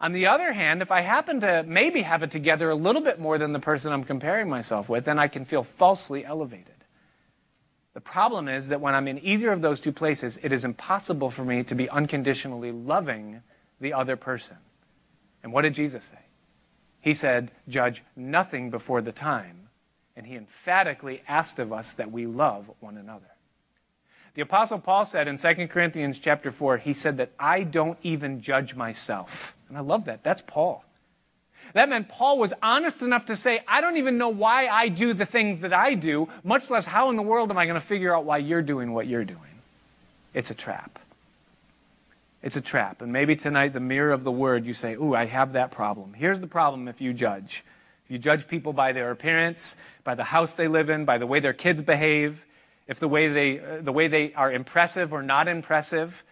[0.00, 3.18] On the other hand, if I happen to maybe have it together a little bit
[3.18, 6.74] more than the person I'm comparing myself with, then I can feel falsely elevated.
[7.94, 11.30] The problem is that when I'm in either of those two places, it is impossible
[11.30, 13.42] for me to be unconditionally loving
[13.80, 14.58] the other person.
[15.46, 16.18] And what did Jesus say?
[17.00, 19.68] He said, Judge nothing before the time.
[20.16, 23.30] And he emphatically asked of us that we love one another.
[24.34, 28.40] The apostle Paul said in 2 Corinthians chapter 4, he said that I don't even
[28.40, 29.56] judge myself.
[29.68, 30.24] And I love that.
[30.24, 30.84] That's Paul.
[31.74, 35.14] That meant Paul was honest enough to say, I don't even know why I do
[35.14, 37.86] the things that I do, much less how in the world am I going to
[37.86, 39.62] figure out why you're doing what you're doing.
[40.34, 40.98] It's a trap.
[42.46, 43.02] It's a trap.
[43.02, 46.14] And maybe tonight, the mirror of the word, you say, Ooh, I have that problem.
[46.14, 47.64] Here's the problem if you judge.
[48.04, 51.26] If you judge people by their appearance, by the house they live in, by the
[51.26, 52.46] way their kids behave,
[52.86, 56.22] if the way they, uh, the way they are impressive or not impressive,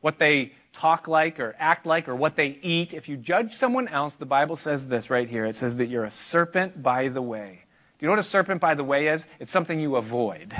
[0.00, 3.88] what they talk like or act like or what they eat, if you judge someone
[3.88, 5.44] else, the Bible says this right here.
[5.44, 7.64] It says that you're a serpent by the way.
[7.98, 9.26] Do you know what a serpent by the way is?
[9.40, 10.54] It's something you avoid.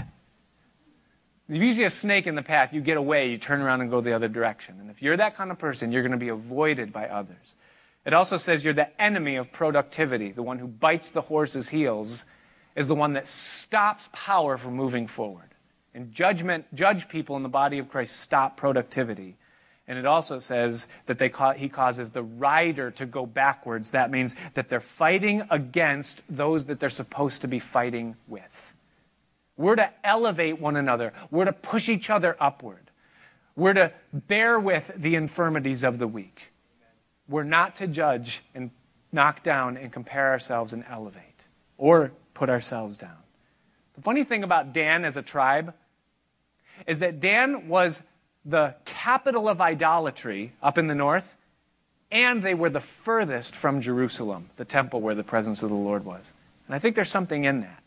[1.48, 3.90] If you see a snake in the path, you get away, you turn around and
[3.90, 4.80] go the other direction.
[4.80, 7.54] And if you're that kind of person, you're going to be avoided by others.
[8.06, 10.30] It also says you're the enemy of productivity.
[10.30, 12.24] The one who bites the horse's heels
[12.74, 15.50] is the one that stops power from moving forward.
[15.94, 19.36] And judgment, judge people in the body of Christ stop productivity.
[19.86, 23.90] And it also says that they ca- he causes the rider to go backwards.
[23.90, 28.74] That means that they're fighting against those that they're supposed to be fighting with.
[29.56, 31.12] We're to elevate one another.
[31.30, 32.90] We're to push each other upward.
[33.56, 36.50] We're to bear with the infirmities of the weak.
[37.28, 38.70] we're not to judge and
[39.12, 41.46] knock down and compare ourselves and elevate
[41.78, 43.16] or put ourselves down.
[43.94, 45.74] The funny thing about Dan as a tribe
[46.86, 48.02] is that Dan was
[48.44, 51.38] the capital of idolatry up in the north,
[52.10, 56.04] and they were the furthest from Jerusalem, the temple where the presence of the Lord
[56.04, 56.32] was.
[56.66, 57.82] And I think there's something in that.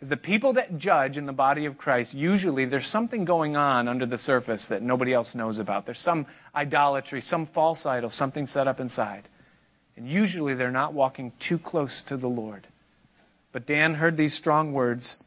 [0.00, 3.86] Is the people that judge in the body of Christ, usually there's something going on
[3.86, 5.84] under the surface that nobody else knows about.
[5.84, 9.28] There's some idolatry, some false idol, something set up inside.
[9.96, 12.66] And usually they're not walking too close to the Lord.
[13.52, 15.26] But Dan heard these strong words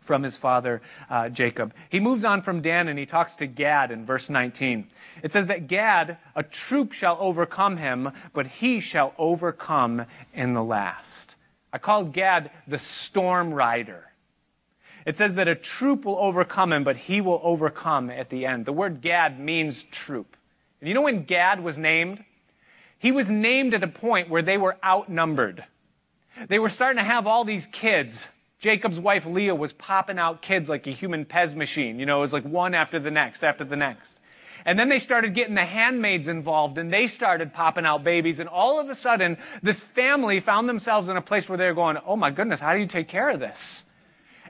[0.00, 1.72] from his father uh, Jacob.
[1.88, 4.88] He moves on from Dan and he talks to Gad in verse 19.
[5.22, 10.64] It says that Gad, a troop shall overcome him, but he shall overcome in the
[10.64, 11.36] last.
[11.72, 14.07] I called Gad the storm rider.
[15.08, 18.66] It says that a troop will overcome him, but he will overcome at the end.
[18.66, 20.36] The word Gad means troop.
[20.82, 22.24] And you know when Gad was named?
[22.98, 25.64] He was named at a point where they were outnumbered.
[26.48, 28.28] They were starting to have all these kids
[28.58, 31.98] Jacob's wife Leah was popping out kids like a human Pez machine.
[31.98, 34.20] You know, it was like one after the next, after the next.
[34.66, 38.40] And then they started getting the handmaids involved and they started popping out babies.
[38.40, 41.96] And all of a sudden, this family found themselves in a place where they're going,
[42.04, 43.84] Oh my goodness, how do you take care of this?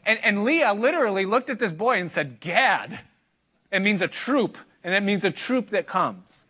[0.09, 3.00] And, and Leah literally looked at this boy and said, Gad.
[3.70, 4.56] It means a troop.
[4.82, 6.46] And it means a troop that comes.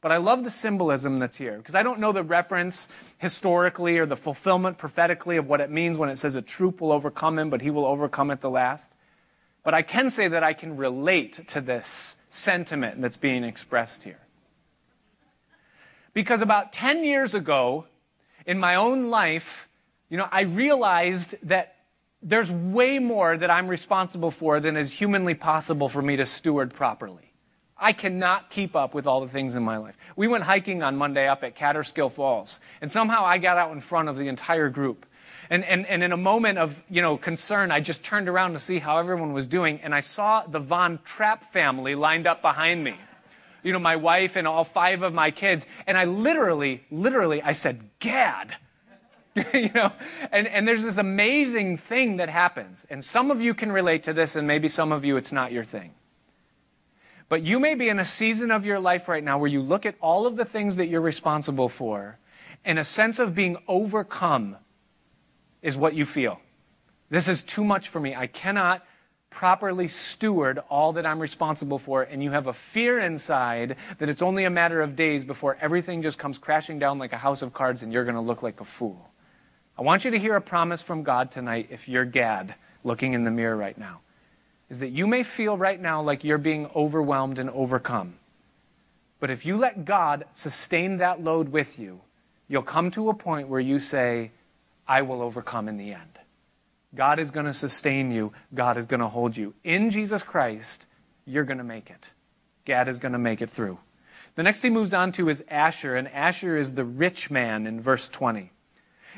[0.00, 4.06] But I love the symbolism that's here because I don't know the reference historically or
[4.06, 7.50] the fulfillment prophetically of what it means when it says a troop will overcome him,
[7.50, 8.92] but he will overcome at the last.
[9.62, 14.20] But I can say that I can relate to this sentiment that's being expressed here.
[16.14, 17.86] Because about 10 years ago,
[18.44, 19.68] in my own life,
[20.08, 21.76] you know, I realized that
[22.22, 26.74] there's way more that I'm responsible for than is humanly possible for me to steward
[26.74, 27.32] properly.
[27.76, 29.96] I cannot keep up with all the things in my life.
[30.16, 33.80] We went hiking on Monday up at Kaaterskill Falls, and somehow I got out in
[33.80, 35.06] front of the entire group.
[35.48, 38.58] And, and, and in a moment of, you know, concern, I just turned around to
[38.58, 42.82] see how everyone was doing, and I saw the Von Trapp family lined up behind
[42.82, 42.96] me.
[43.62, 45.66] You know, my wife and all five of my kids.
[45.86, 48.56] And I literally, literally, I said, Gad.
[49.54, 49.92] you know,
[50.32, 52.86] and, and there's this amazing thing that happens.
[52.90, 55.52] And some of you can relate to this, and maybe some of you it's not
[55.52, 55.94] your thing.
[57.28, 59.84] But you may be in a season of your life right now where you look
[59.84, 62.18] at all of the things that you're responsible for,
[62.64, 64.56] and a sense of being overcome
[65.62, 66.40] is what you feel.
[67.10, 68.14] This is too much for me.
[68.14, 68.84] I cannot
[69.30, 74.22] properly steward all that I'm responsible for, and you have a fear inside that it's
[74.22, 77.52] only a matter of days before everything just comes crashing down like a house of
[77.52, 79.07] cards and you're going to look like a fool.
[79.78, 83.22] I want you to hear a promise from God tonight if you're Gad looking in
[83.22, 84.00] the mirror right now
[84.68, 88.14] is that you may feel right now like you're being overwhelmed and overcome.
[89.20, 92.00] But if you let God sustain that load with you,
[92.48, 94.32] you'll come to a point where you say,
[94.88, 96.18] I will overcome in the end.
[96.92, 98.32] God is going to sustain you.
[98.52, 99.54] God is going to hold you.
[99.62, 100.86] In Jesus Christ,
[101.24, 102.10] you're going to make it.
[102.64, 103.78] Gad is going to make it through.
[104.34, 107.80] The next he moves on to is Asher, and Asher is the rich man in
[107.80, 108.50] verse 20.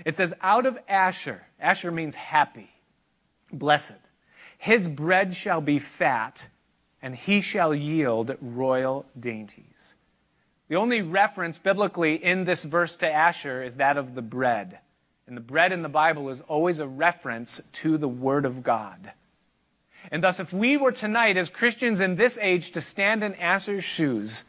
[0.04, 2.70] It says, Out of Asher, Asher means happy,
[3.52, 4.00] blessed.
[4.58, 6.48] His bread shall be fat,
[7.00, 9.94] and he shall yield royal dainties.
[10.68, 14.78] The only reference biblically in this verse to Asher is that of the bread.
[15.26, 19.12] And the bread in the Bible is always a reference to the Word of God.
[20.10, 23.84] And thus, if we were tonight, as Christians in this age, to stand in Asher's
[23.84, 24.44] shoes,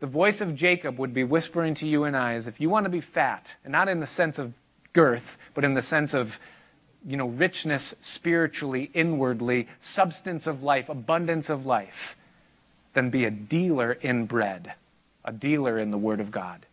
[0.00, 2.84] the voice of Jacob would be whispering to you and I as if you want
[2.84, 4.54] to be fat, and not in the sense of
[4.92, 6.38] girth, but in the sense of
[7.04, 12.16] you know, richness spiritually, inwardly, substance of life, abundance of life,
[12.94, 14.74] than be a dealer in bread,
[15.24, 16.66] a dealer in the Word of God.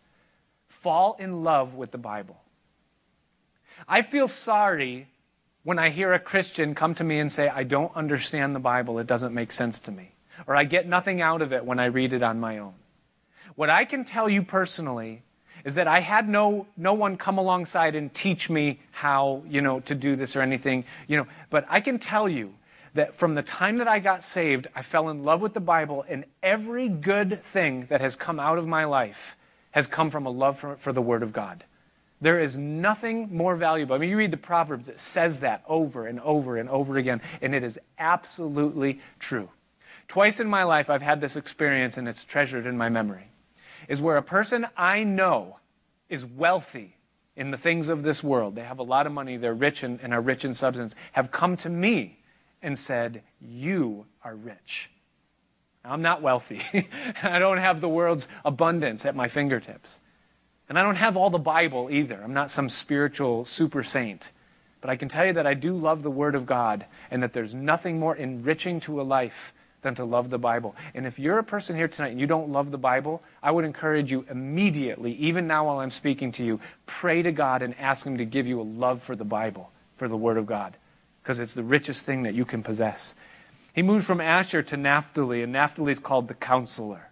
[0.68, 2.40] Fall in love with the Bible.
[3.88, 5.08] I feel sorry
[5.62, 8.98] when I hear a Christian come to me and say, I don't understand the Bible,
[8.98, 10.12] it doesn't make sense to me,
[10.46, 12.74] or I get nothing out of it when I read it on my own.
[13.56, 15.22] What I can tell you personally
[15.64, 19.80] is that I had no, no one come alongside and teach me how, you know,
[19.80, 21.26] to do this or anything, you know.
[21.50, 22.54] But I can tell you
[22.94, 26.04] that from the time that I got saved, I fell in love with the Bible,
[26.08, 29.36] and every good thing that has come out of my life
[29.72, 31.64] has come from a love for, for the Word of God.
[32.20, 33.94] There is nothing more valuable.
[33.94, 37.22] I mean, you read the Proverbs, it says that over and over and over again,
[37.40, 39.50] and it is absolutely true.
[40.08, 43.29] Twice in my life, I've had this experience, and it's treasured in my memory
[43.88, 45.58] is where a person I know
[46.08, 46.96] is wealthy
[47.36, 48.54] in the things of this world.
[48.54, 51.30] They have a lot of money, they're rich and, and are rich in substance, have
[51.30, 52.18] come to me
[52.62, 54.90] and said, You are rich.
[55.84, 56.60] I'm not wealthy.
[57.22, 59.98] I don't have the world's abundance at my fingertips.
[60.68, 62.20] And I don't have all the Bible either.
[62.22, 64.30] I'm not some spiritual super saint.
[64.80, 67.32] But I can tell you that I do love the Word of God and that
[67.32, 69.52] there's nothing more enriching to a life
[69.82, 70.76] than to love the Bible.
[70.94, 73.64] And if you're a person here tonight and you don't love the Bible, I would
[73.64, 78.06] encourage you immediately, even now while I'm speaking to you, pray to God and ask
[78.06, 80.76] Him to give you a love for the Bible, for the Word of God,
[81.22, 83.14] because it's the richest thing that you can possess.
[83.74, 87.10] He moved from Asher to Naphtali, and Naphtali is called the counselor.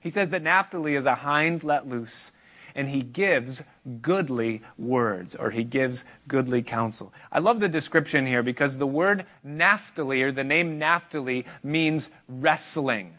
[0.00, 2.32] He says that Naphtali is a hind let loose
[2.74, 3.62] and he gives
[4.00, 7.12] goodly words, or he gives goodly counsel.
[7.30, 13.18] I love the description here because the word Naphtali, or the name Naphtali, means wrestling.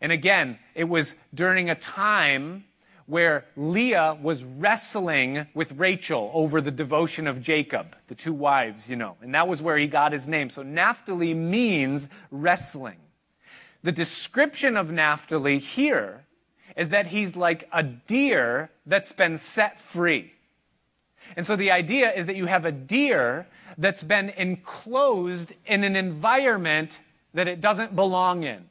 [0.00, 2.64] And again, it was during a time
[3.06, 8.96] where Leah was wrestling with Rachel over the devotion of Jacob, the two wives, you
[8.96, 9.16] know.
[9.22, 10.50] And that was where he got his name.
[10.50, 12.98] So Naphtali means wrestling.
[13.82, 16.26] The description of Naphtali here
[16.78, 20.32] is that he's like a deer that's been set free.
[21.36, 25.96] And so the idea is that you have a deer that's been enclosed in an
[25.96, 27.00] environment
[27.34, 28.70] that it doesn't belong in.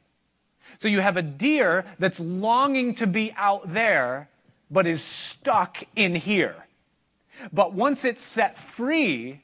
[0.78, 4.28] So you have a deer that's longing to be out there,
[4.70, 6.66] but is stuck in here.
[7.52, 9.42] But once it's set free,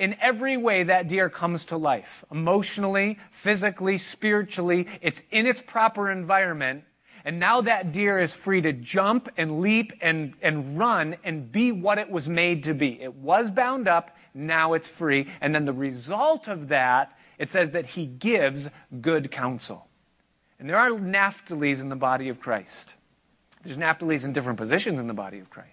[0.00, 4.88] in every way that deer comes to life emotionally, physically, spiritually.
[5.02, 6.84] It's in its proper environment.
[7.24, 11.70] And now that deer is free to jump and leap and, and run and be
[11.70, 13.00] what it was made to be.
[13.00, 15.28] It was bound up, now it's free.
[15.40, 19.88] And then the result of that, it says that he gives good counsel.
[20.58, 22.94] And there are Naphtali's in the body of Christ.
[23.62, 25.68] There's Naphtali's in different positions in the body of Christ.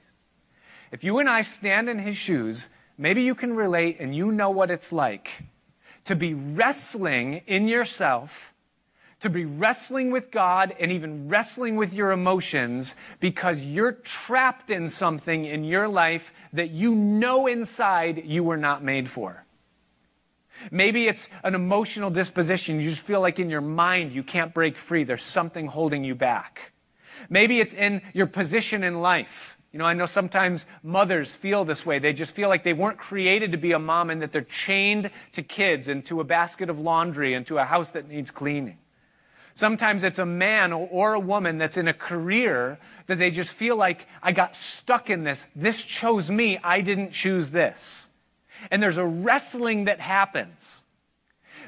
[0.92, 4.50] If you and I stand in his shoes, maybe you can relate and you know
[4.50, 5.44] what it's like
[6.06, 8.54] to be wrestling in yourself
[9.20, 14.90] to be wrestling with God and even wrestling with your emotions because you're trapped in
[14.90, 19.46] something in your life that you know inside you were not made for.
[20.72, 22.78] Maybe it's an emotional disposition.
[22.78, 25.04] You just feel like in your mind you can't break free.
[25.04, 26.74] There's something holding you back.
[27.30, 29.58] Maybe it's in your position in life.
[29.72, 32.00] You know, I know sometimes mothers feel this way.
[32.00, 35.12] They just feel like they weren't created to be a mom and that they're chained
[35.34, 38.78] to kids and to a basket of laundry and to a house that needs cleaning.
[39.58, 42.78] Sometimes it's a man or a woman that's in a career
[43.08, 45.46] that they just feel like, I got stuck in this.
[45.56, 46.60] This chose me.
[46.64, 48.20] I didn't choose this.
[48.70, 50.84] And there's a wrestling that happens.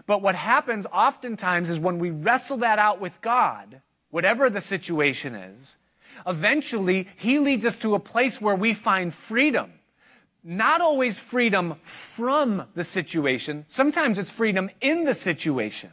[0.05, 3.81] But what happens oftentimes is when we wrestle that out with God,
[4.11, 5.75] whatever the situation is,
[6.27, 9.73] eventually He leads us to a place where we find freedom.
[10.43, 13.65] Not always freedom from the situation.
[13.67, 15.89] Sometimes it's freedom in the situation.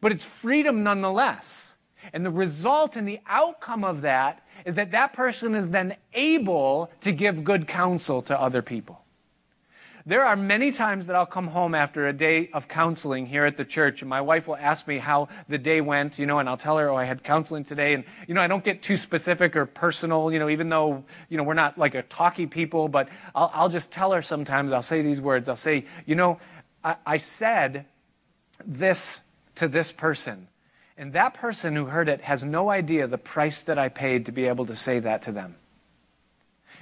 [0.00, 1.76] But it's freedom nonetheless.
[2.12, 6.90] And the result and the outcome of that is that that person is then able
[7.00, 9.04] to give good counsel to other people.
[10.06, 13.58] There are many times that I'll come home after a day of counseling here at
[13.58, 16.48] the church, and my wife will ask me how the day went, you know, and
[16.48, 17.92] I'll tell her, oh, I had counseling today.
[17.92, 21.36] And, you know, I don't get too specific or personal, you know, even though, you
[21.36, 24.82] know, we're not like a talky people, but I'll, I'll just tell her sometimes, I'll
[24.82, 25.48] say these words.
[25.50, 26.38] I'll say, you know,
[26.82, 27.84] I, I said
[28.64, 29.29] this
[29.60, 30.48] to this person.
[30.96, 34.32] And that person who heard it has no idea the price that I paid to
[34.32, 35.56] be able to say that to them.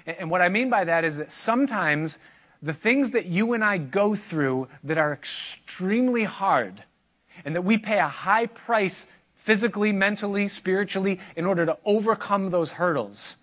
[0.06, 2.20] And what I mean by that is that sometimes
[2.62, 6.84] the things that you and I go through that are extremely hard
[7.44, 12.74] and that we pay a high price physically, mentally, spiritually in order to overcome those
[12.74, 13.38] hurdles.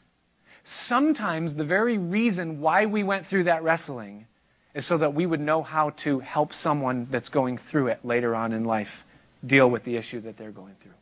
[0.63, 4.27] Sometimes the very reason why we went through that wrestling
[4.73, 8.33] is so that we would know how to help someone that's going through it later
[8.33, 9.03] on in life
[9.45, 10.93] deal with the issue that they're going through.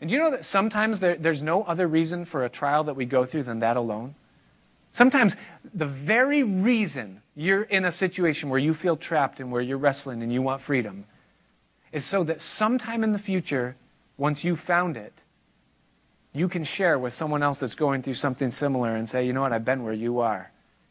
[0.00, 2.94] And do you know that sometimes there, there's no other reason for a trial that
[2.94, 4.14] we go through than that alone?
[4.92, 5.36] Sometimes
[5.74, 10.22] the very reason you're in a situation where you feel trapped and where you're wrestling
[10.22, 11.04] and you want freedom
[11.90, 13.76] is so that sometime in the future,
[14.16, 15.12] once you've found it,
[16.32, 19.42] you can share with someone else that's going through something similar and say, you know
[19.42, 20.50] what, I've been where you are.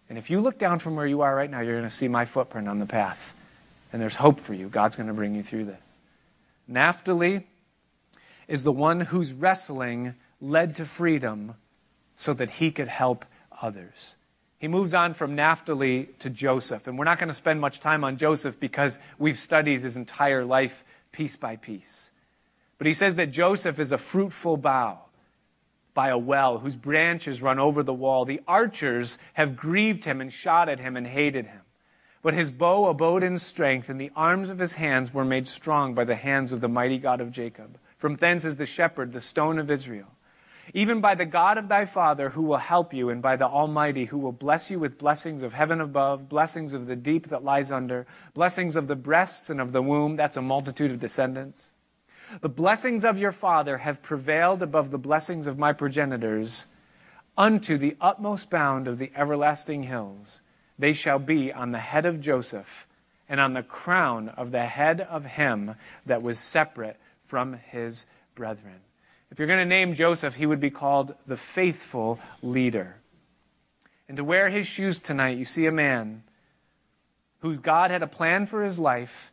[0.09, 2.07] And if you look down from where you are right now, you're going to see
[2.07, 3.39] my footprint on the path.
[3.91, 4.69] And there's hope for you.
[4.69, 5.92] God's going to bring you through this.
[6.67, 7.47] Naphtali
[8.47, 11.55] is the one whose wrestling led to freedom
[12.15, 13.25] so that he could help
[13.61, 14.17] others.
[14.59, 16.87] He moves on from Naphtali to Joseph.
[16.87, 20.45] And we're not going to spend much time on Joseph because we've studied his entire
[20.45, 22.11] life piece by piece.
[22.77, 24.99] But he says that Joseph is a fruitful bough
[25.93, 28.23] by a well whose branches run over the wall.
[28.23, 31.62] The archers have grieved him and shot at him and hated him.
[32.23, 35.93] But his bow abode in strength, and the arms of his hands were made strong
[35.93, 37.77] by the hands of the mighty God of Jacob.
[37.97, 40.07] From thence is the shepherd, the stone of Israel.
[40.73, 44.05] even by the God of thy father who will help you, and by the Almighty
[44.05, 47.71] who will bless you with blessings of heaven above, blessings of the deep that lies
[47.71, 50.15] under, blessings of the breasts and of the womb.
[50.15, 51.73] That's a multitude of descendants.
[52.41, 56.67] The blessings of your father have prevailed above the blessings of my progenitors
[57.37, 60.41] unto the utmost bound of the everlasting hills.
[60.77, 62.87] They shall be on the head of Joseph
[63.29, 68.05] and on the crown of the head of him that was separate from his
[68.35, 68.81] brethren.
[69.31, 72.97] If you're going to name Joseph, he would be called the faithful leader.
[74.07, 76.23] And to wear his shoes tonight, you see a man
[77.39, 79.31] who God had a plan for his life.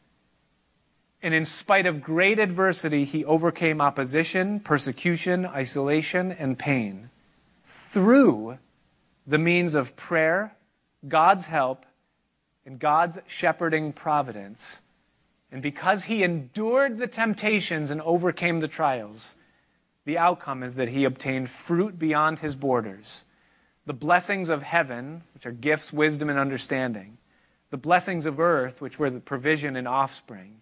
[1.23, 7.11] And in spite of great adversity, he overcame opposition, persecution, isolation, and pain
[7.65, 8.59] through
[9.27, 10.57] the means of prayer,
[11.07, 11.87] God's help,
[12.67, 14.83] and God's shepherding providence.
[15.51, 19.37] And because he endured the temptations and overcame the trials,
[20.05, 23.25] the outcome is that he obtained fruit beyond his borders.
[23.87, 27.19] The blessings of heaven, which are gifts, wisdom, and understanding.
[27.71, 30.61] The blessings of earth, which were the provision and offspring.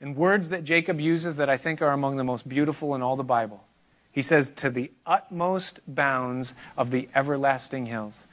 [0.00, 3.16] And words that Jacob uses that I think are among the most beautiful in all
[3.16, 3.64] the Bible.
[4.10, 8.26] He says, to the utmost bounds of the everlasting hills.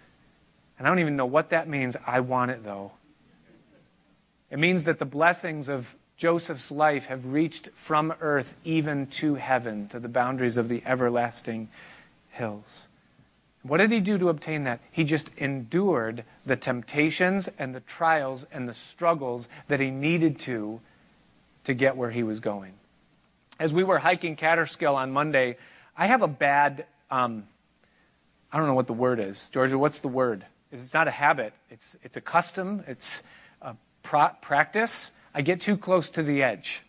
[0.81, 1.95] And I don't even know what that means.
[2.07, 2.93] I want it, though.
[4.49, 9.87] It means that the blessings of Joseph's life have reached from earth even to heaven,
[9.89, 11.69] to the boundaries of the everlasting
[12.31, 12.87] hills.
[13.61, 14.79] What did he do to obtain that?
[14.91, 20.81] He just endured the temptations and the trials and the struggles that he needed to
[21.63, 22.73] to get where he was going.
[23.59, 25.57] As we were hiking Kaaterskill on Monday,
[25.95, 27.43] I have a bad, um,
[28.51, 29.47] I don't know what the word is.
[29.49, 30.47] Georgia, what's the word?
[30.71, 33.23] It's not a habit, it's, it's a custom, it's
[33.61, 35.17] a pro- practice.
[35.33, 36.81] I get too close to the edge.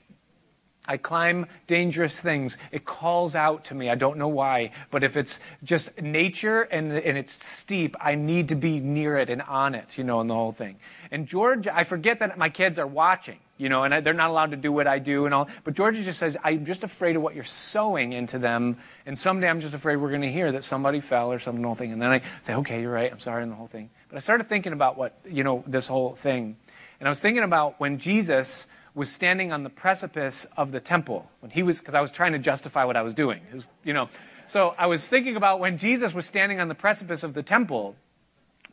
[0.88, 2.58] I climb dangerous things.
[2.72, 3.88] It calls out to me.
[3.88, 4.72] I don't know why.
[4.90, 9.30] But if it's just nature and, and it's steep, I need to be near it
[9.30, 10.76] and on it, you know, and the whole thing.
[11.12, 14.30] And George, I forget that my kids are watching, you know, and I, they're not
[14.30, 15.48] allowed to do what I do and all.
[15.62, 18.76] But George just says, I'm just afraid of what you're sowing into them.
[19.06, 21.68] And someday I'm just afraid we're going to hear that somebody fell or something, the
[21.68, 21.92] whole thing.
[21.92, 23.12] And then I say, okay, you're right.
[23.12, 23.90] I'm sorry, and the whole thing.
[24.08, 26.56] But I started thinking about what, you know, this whole thing.
[26.98, 31.30] And I was thinking about when Jesus was standing on the precipice of the temple
[31.38, 33.42] when he was because I was trying to justify what I was doing.
[33.52, 34.08] Was, you know,
[34.48, 37.94] so I was thinking about when Jesus was standing on the precipice of the temple.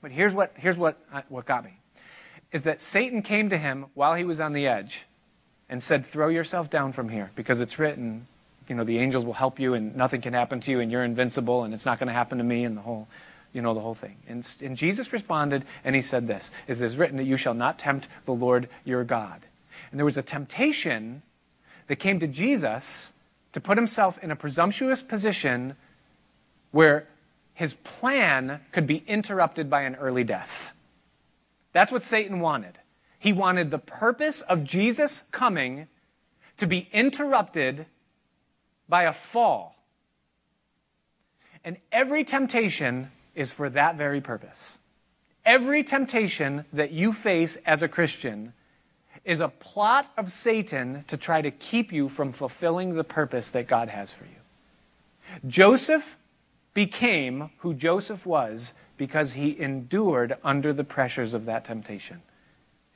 [0.02, 1.79] But here's what here's what uh, what got me
[2.52, 5.06] is that Satan came to him while he was on the edge
[5.70, 8.28] and said, "Throw yourself down from here because it's written,
[8.68, 11.04] you know, the angels will help you and nothing can happen to you and you're
[11.04, 13.08] invincible and it's not going to happen to me and the whole
[13.54, 14.18] you know the whole thing.
[14.28, 17.80] And, and Jesus responded and he said this Is it written that you shall not
[17.80, 19.42] tempt the Lord your God?
[19.92, 21.24] And there was a temptation
[21.88, 23.20] that came to Jesus
[23.54, 25.76] to put himself in a presumptuous position
[26.72, 27.08] where
[27.56, 30.72] his plan could be interrupted by an early death.
[31.72, 32.80] That's what Satan wanted.
[33.18, 35.88] He wanted the purpose of Jesus coming
[36.58, 37.86] to be interrupted
[38.88, 39.76] by a fall.
[41.64, 44.78] And every temptation is for that very purpose.
[45.46, 48.54] Every temptation that you face as a Christian
[49.26, 53.68] is a plot of Satan to try to keep you from fulfilling the purpose that
[53.68, 54.32] God has for you.
[55.48, 56.18] Joseph
[56.74, 62.22] became who Joseph was because he endured under the pressures of that temptation.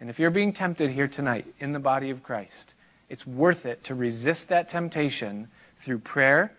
[0.01, 2.73] And if you're being tempted here tonight in the body of Christ,
[3.07, 5.47] it's worth it to resist that temptation
[5.77, 6.51] through prayer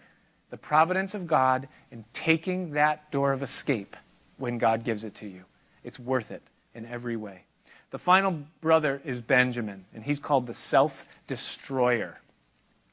[0.49, 3.97] the providence of God and taking that door of escape
[4.39, 5.45] when God gives it to you.
[5.83, 6.43] It's worth it
[6.75, 7.43] in every way.
[7.91, 12.21] The final brother is Benjamin, and he's called the self destroyer.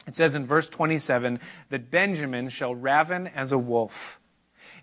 [0.07, 1.39] It says in verse 27
[1.69, 4.19] that Benjamin shall raven as a wolf.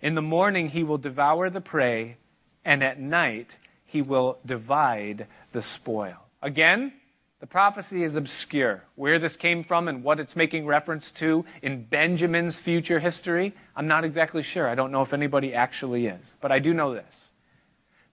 [0.01, 2.17] In the morning he will devour the prey,
[2.63, 6.27] and at night he will divide the spoil.
[6.41, 6.93] Again,
[7.39, 8.83] the prophecy is obscure.
[8.95, 13.87] Where this came from and what it's making reference to in Benjamin's future history, I'm
[13.87, 14.67] not exactly sure.
[14.67, 16.35] I don't know if anybody actually is.
[16.41, 17.33] But I do know this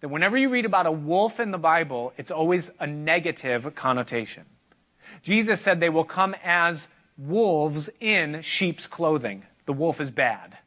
[0.00, 4.44] that whenever you read about a wolf in the Bible, it's always a negative connotation.
[5.22, 9.44] Jesus said they will come as wolves in sheep's clothing.
[9.64, 10.58] The wolf is bad.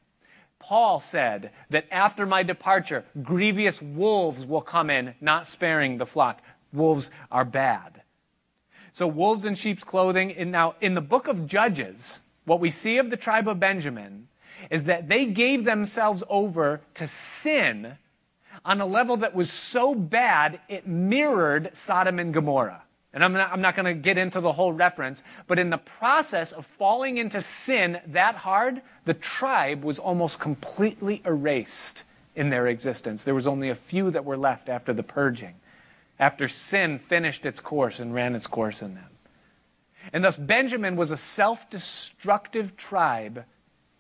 [0.60, 6.41] Paul said that after my departure, grievous wolves will come in, not sparing the flock.
[6.74, 8.01] Wolves are bad.
[8.91, 10.32] So wolves in sheep's clothing.
[10.34, 14.28] And now in the book of Judges, what we see of the tribe of Benjamin
[14.70, 17.97] is that they gave themselves over to sin
[18.66, 22.84] on a level that was so bad it mirrored Sodom and Gomorrah.
[23.14, 25.78] And I'm not, I'm not going to get into the whole reference, but in the
[25.78, 32.03] process of falling into sin that hard, the tribe was almost completely erased
[32.36, 33.24] in their existence.
[33.24, 35.55] There was only a few that were left after the purging,
[36.20, 39.10] after sin finished its course and ran its course in them.
[40.14, 43.45] And thus, Benjamin was a self destructive tribe,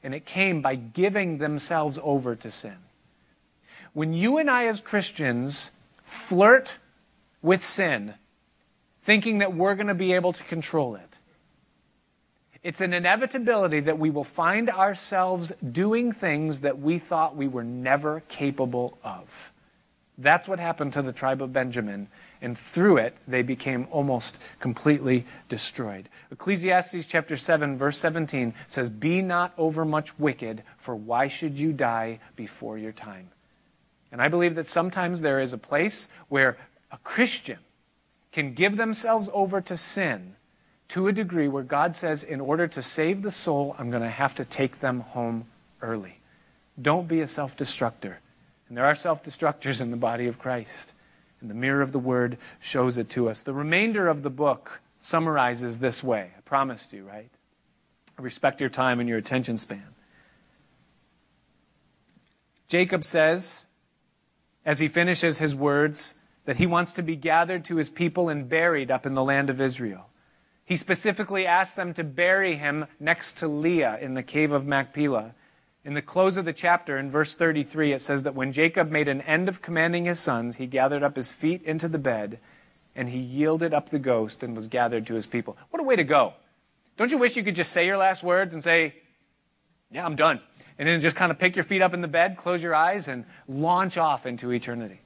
[0.03, 2.77] and it came by giving themselves over to sin.
[3.93, 6.77] When you and I, as Christians, flirt
[7.41, 8.13] with sin,
[9.01, 11.17] thinking that we're going to be able to control it.
[12.61, 17.63] It's an inevitability that we will find ourselves doing things that we thought we were
[17.63, 19.53] never capable of.
[20.17, 22.09] That's what happened to the tribe of Benjamin,
[22.41, 26.09] and through it, they became almost completely destroyed.
[26.29, 32.19] Ecclesiastes chapter 7, verse 17 says, Be not overmuch wicked, for why should you die
[32.35, 33.29] before your time?
[34.11, 36.57] And I believe that sometimes there is a place where
[36.91, 37.59] a Christian
[38.39, 40.35] can give themselves over to sin
[40.87, 44.09] to a degree where God says, in order to save the soul, I'm going to
[44.09, 45.45] have to take them home
[45.81, 46.19] early.
[46.81, 48.19] Don't be a self destructor.
[48.69, 50.93] And there are self destructors in the body of Christ.
[51.41, 53.41] And the mirror of the word shows it to us.
[53.41, 56.31] The remainder of the book summarizes this way.
[56.37, 57.29] I promised you, right?
[58.17, 59.95] I respect your time and your attention span.
[62.69, 63.67] Jacob says,
[64.65, 68.49] as he finishes his words, that he wants to be gathered to his people and
[68.49, 70.09] buried up in the land of Israel.
[70.65, 75.33] He specifically asked them to bury him next to Leah in the cave of Machpelah.
[75.83, 79.07] In the close of the chapter, in verse 33, it says that when Jacob made
[79.07, 82.39] an end of commanding his sons, he gathered up his feet into the bed,
[82.95, 85.57] and he yielded up the ghost and was gathered to his people.
[85.71, 86.33] What a way to go.
[86.97, 88.93] Don't you wish you could just say your last words and say,
[89.89, 90.41] Yeah, I'm done?
[90.77, 93.07] And then just kind of pick your feet up in the bed, close your eyes,
[93.07, 95.01] and launch off into eternity.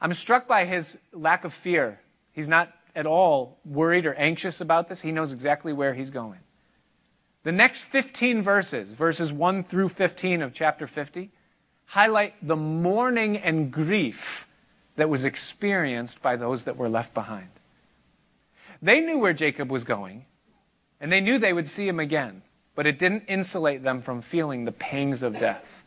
[0.00, 2.00] I'm struck by his lack of fear.
[2.32, 5.02] He's not at all worried or anxious about this.
[5.02, 6.40] He knows exactly where he's going.
[7.42, 11.30] The next 15 verses, verses 1 through 15 of chapter 50,
[11.86, 14.48] highlight the mourning and grief
[14.96, 17.48] that was experienced by those that were left behind.
[18.82, 20.26] They knew where Jacob was going,
[21.00, 22.42] and they knew they would see him again,
[22.74, 25.84] but it didn't insulate them from feeling the pangs of death.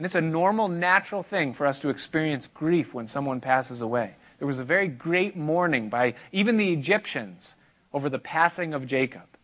[0.00, 4.14] And it's a normal, natural thing for us to experience grief when someone passes away.
[4.38, 7.54] There was a very great mourning by even the Egyptians
[7.92, 9.36] over the passing of Jacob.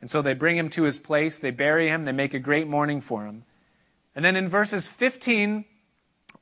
[0.00, 2.68] And so they bring him to his place, they bury him, they make a great
[2.68, 3.42] mourning for him.
[4.14, 5.64] And then in verses 15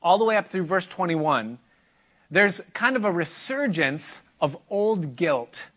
[0.03, 1.57] all the way up through verse 21,
[2.29, 5.69] there's kind of a resurgence of old guilt.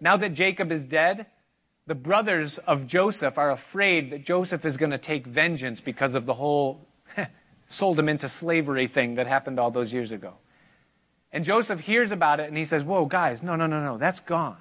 [0.00, 1.26] Now that Jacob is dead,
[1.86, 6.26] the brothers of Joseph are afraid that Joseph is going to take vengeance because of
[6.26, 6.86] the whole
[7.66, 10.34] sold him into slavery thing that happened all those years ago.
[11.32, 14.20] And Joseph hears about it and he says, Whoa, guys, no, no, no, no, that's
[14.20, 14.56] gone.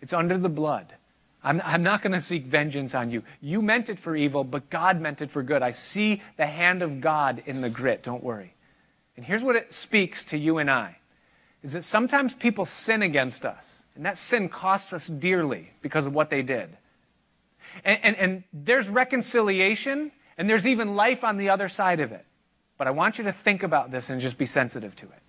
[0.00, 0.94] It's under the blood.
[1.42, 3.22] I'm, I'm not going to seek vengeance on you.
[3.40, 5.62] You meant it for evil, but God meant it for good.
[5.62, 8.02] I see the hand of God in the grit.
[8.02, 8.54] Don't worry.
[9.16, 10.98] And here's what it speaks to you and I
[11.62, 13.83] is that sometimes people sin against us.
[13.94, 16.76] And that sin costs us dearly because of what they did.
[17.84, 22.24] And, and, and, there's reconciliation, and there's even life on the other side of it.
[22.76, 25.22] But I want you to think about this and just be sensitive to it.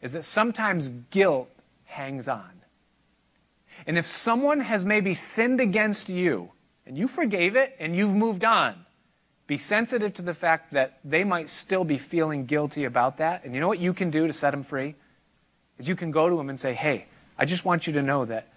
[0.00, 1.50] Is that sometimes guilt
[1.84, 2.62] hangs on.
[3.86, 6.52] And if someone has maybe sinned against you,
[6.86, 8.86] and you forgave it, and you've moved on,
[9.46, 13.44] be sensitive to the fact that they might still be feeling guilty about that.
[13.44, 14.94] And you know what you can do to set them free?
[15.78, 17.06] Is you can go to them and say, hey,
[17.38, 18.52] I just want you to know that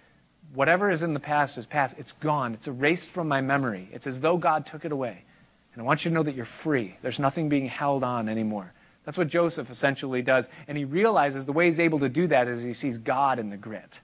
[0.52, 1.98] whatever is in the past is past.
[1.98, 2.54] It's gone.
[2.54, 3.88] It's erased from my memory.
[3.92, 5.24] It's as though God took it away.
[5.72, 6.96] And I want you to know that you're free.
[7.02, 8.72] There's nothing being held on anymore.
[9.04, 10.48] That's what Joseph essentially does.
[10.68, 13.50] And he realizes the way he's able to do that is he sees God in
[13.50, 14.00] the grit.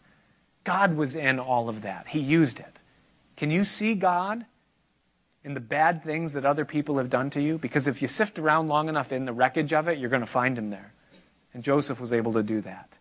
[0.64, 2.80] God was in all of that, he used it.
[3.36, 4.46] Can you see God
[5.44, 7.56] in the bad things that other people have done to you?
[7.56, 10.26] Because if you sift around long enough in the wreckage of it, you're going to
[10.26, 10.92] find him there.
[11.54, 12.98] And Joseph was able to do that.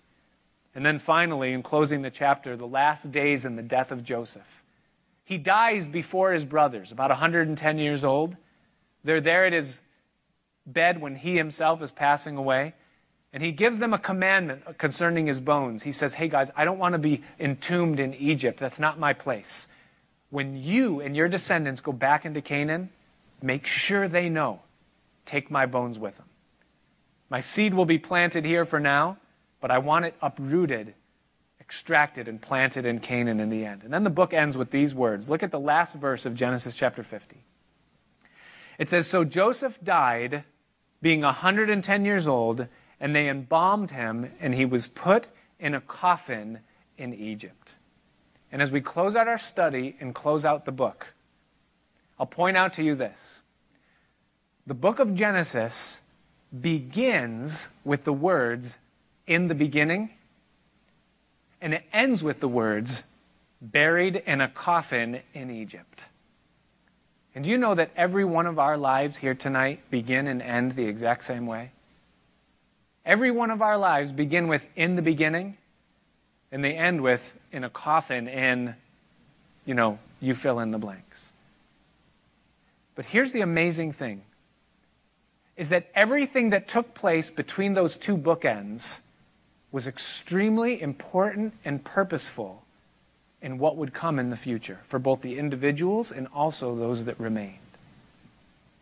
[0.78, 4.64] And then finally, in closing the chapter, the last days and the death of Joseph.
[5.24, 8.36] He dies before his brothers, about 110 years old.
[9.04, 9.82] They're there at his
[10.68, 12.76] bed when he himself is passing away.
[13.34, 15.82] And he gives them a commandment concerning his bones.
[15.82, 18.60] He says, Hey guys, I don't want to be entombed in Egypt.
[18.60, 19.70] That's not my place.
[20.30, 22.92] When you and your descendants go back into Canaan,
[23.42, 24.60] make sure they know.
[25.26, 26.28] Take my bones with them.
[27.32, 29.18] My seed will be planted here for now,
[29.60, 30.94] but I want it uprooted,
[31.60, 33.84] extracted, and planted in Canaan in the end.
[33.84, 35.30] And then the book ends with these words.
[35.30, 37.38] Look at the last verse of Genesis chapter 50.
[38.78, 40.44] It says, So Joseph died,
[41.02, 42.68] being 110 years old,
[43.00, 45.28] and they embalmed him, and he was put
[45.60, 46.60] in a coffin
[46.98, 47.76] in Egypt.
[48.52, 51.14] And as we close out our study and close out the book,
[52.20, 53.42] I'll point out to you this.
[54.66, 56.02] The book of Genesis
[56.60, 58.78] begins with the words,
[59.28, 60.10] in the beginning,
[61.62, 63.04] and it ends with the words,
[63.62, 66.06] buried in a coffin in Egypt.
[67.36, 70.72] And do you know that every one of our lives here tonight begin and end
[70.72, 71.72] the exact same way?
[73.06, 75.58] Every one of our lives begin with in the beginning,
[76.52, 78.76] and they end with in a coffin in,
[79.66, 81.32] you know, you fill in the blanks.
[82.96, 84.24] But here's the amazing thing
[85.56, 89.02] is that everything that took place between those two bookends
[89.72, 92.64] was extremely important and purposeful
[93.42, 97.20] in what would come in the future for both the individuals and also those that
[97.20, 97.60] remained.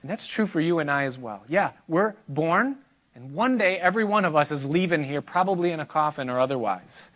[0.02, 1.44] And that's true for you and I as well.
[1.50, 2.78] Yeah, we're born,
[3.16, 6.40] and one day every one of us is leaving here, probably in a coffin or
[6.40, 7.10] otherwise.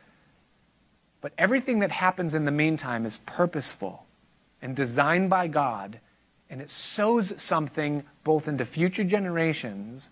[1.21, 4.05] But everything that happens in the meantime is purposeful
[4.61, 5.99] and designed by God,
[6.49, 10.09] and it sows something both into future generations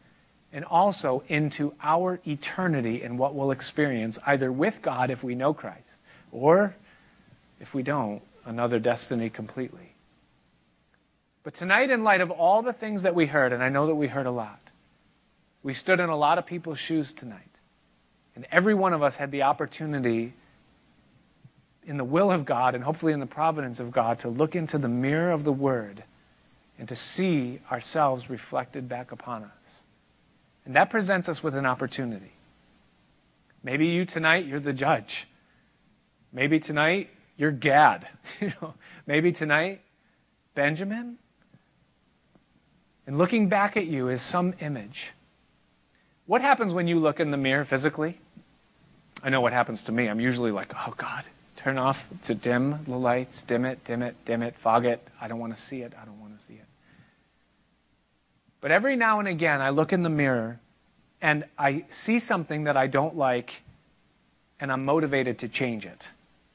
[0.52, 5.54] and also into our eternity and what we'll experience, either with God if we know
[5.54, 6.76] Christ, or
[7.60, 9.94] if we don't, another destiny completely.
[11.44, 13.96] But tonight, in light of all the things that we heard, and I know that
[13.96, 14.60] we heard a lot,
[15.64, 17.60] we stood in a lot of people's shoes tonight.
[18.36, 20.34] And every one of us had the opportunity
[21.86, 24.78] in the will of God and hopefully in the providence of God to look into
[24.78, 26.04] the mirror of the Word
[26.78, 29.57] and to see ourselves reflected back upon us.
[30.68, 32.34] And that presents us with an opportunity.
[33.64, 35.26] Maybe you tonight, you're the judge.
[36.34, 38.06] Maybe tonight, you're Gad.
[38.42, 38.74] you know,
[39.06, 39.80] maybe tonight,
[40.56, 41.20] Benjamin.
[43.08, 45.14] And looking back at you is some image.
[46.26, 48.20] What happens when you look in the mirror physically?
[49.24, 50.10] I know what happens to me.
[50.10, 51.24] I'm usually like, oh God,
[51.56, 55.08] turn off to dim the lights, dim it, dim it, dim it, fog it.
[55.22, 55.94] I don't want to see it.
[56.00, 56.67] I don't want to see it.
[58.68, 60.60] But every now and again, I look in the mirror
[61.22, 63.62] and I see something that I don't like,
[64.60, 66.10] and I'm motivated to change it.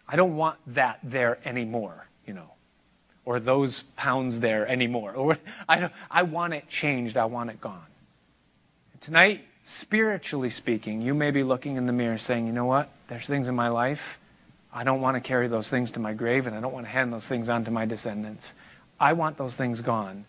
[0.07, 2.51] I don't want that there anymore, you know,
[3.25, 5.15] or those pounds there anymore.
[5.15, 7.17] Or I, I want it changed.
[7.17, 7.87] I want it gone.
[9.01, 12.91] Tonight, spiritually speaking, you may be looking in the mirror saying, you know what?
[13.09, 14.21] There's things in my life.
[14.71, 16.93] I don't want to carry those things to my grave, and I don't want to
[16.93, 18.53] hand those things on to my descendants.
[19.01, 20.27] I want those things gone.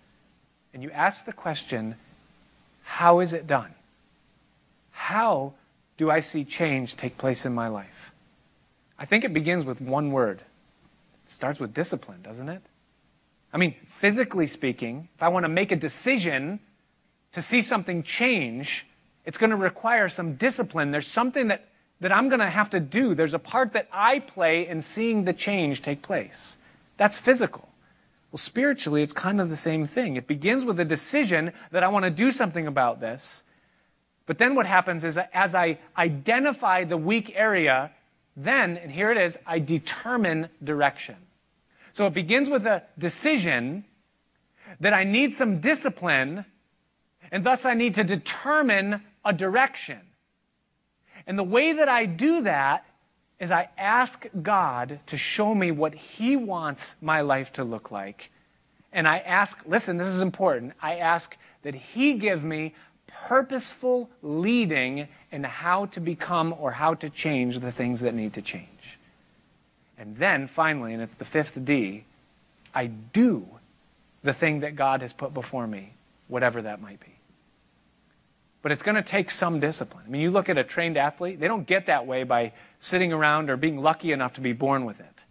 [0.74, 1.96] And you ask the question,
[2.84, 3.74] how is it done?
[4.92, 5.54] How
[5.98, 8.14] do I see change take place in my life?
[8.98, 10.40] I think it begins with one word.
[11.26, 12.62] It starts with discipline, doesn't it?
[13.54, 16.60] I mean, physically speaking, if I want to make a decision
[17.34, 18.88] to see something change,
[19.26, 20.92] it's going to require some discipline.
[20.92, 21.68] There's something that,
[22.00, 23.14] that I'm going to have to do.
[23.14, 26.58] There's a part that I play in seeing the change take place.
[26.98, 27.70] That's physical.
[28.34, 30.16] Well, spiritually, it's kind of the same thing.
[30.16, 33.44] It begins with a decision that I want to do something about this.
[34.26, 37.92] But then what happens is as I identify the weak area,
[38.36, 41.18] then, and here it is, I determine direction.
[41.92, 43.86] So it begins with a decision
[44.80, 46.46] that I need some discipline,
[47.32, 50.02] and thus I need to determine a direction.
[51.28, 52.84] And the way that I do that
[53.44, 58.32] is I ask God to show me what He wants my life to look like.
[58.94, 60.74] And I ask, listen, this is important.
[60.82, 62.74] I ask that He give me
[63.06, 68.42] purposeful leading in how to become or how to change the things that need to
[68.42, 68.98] change.
[69.98, 72.06] And then finally, and it's the fifth D,
[72.74, 73.46] I do
[74.24, 75.94] the thing that God has put before me,
[76.30, 77.18] whatever that might be.
[78.64, 80.06] But it's going to take some discipline.
[80.08, 83.14] I mean, you look at a trained athlete, they don't get that way by sitting
[83.14, 85.26] around or being lucky enough to be born with it.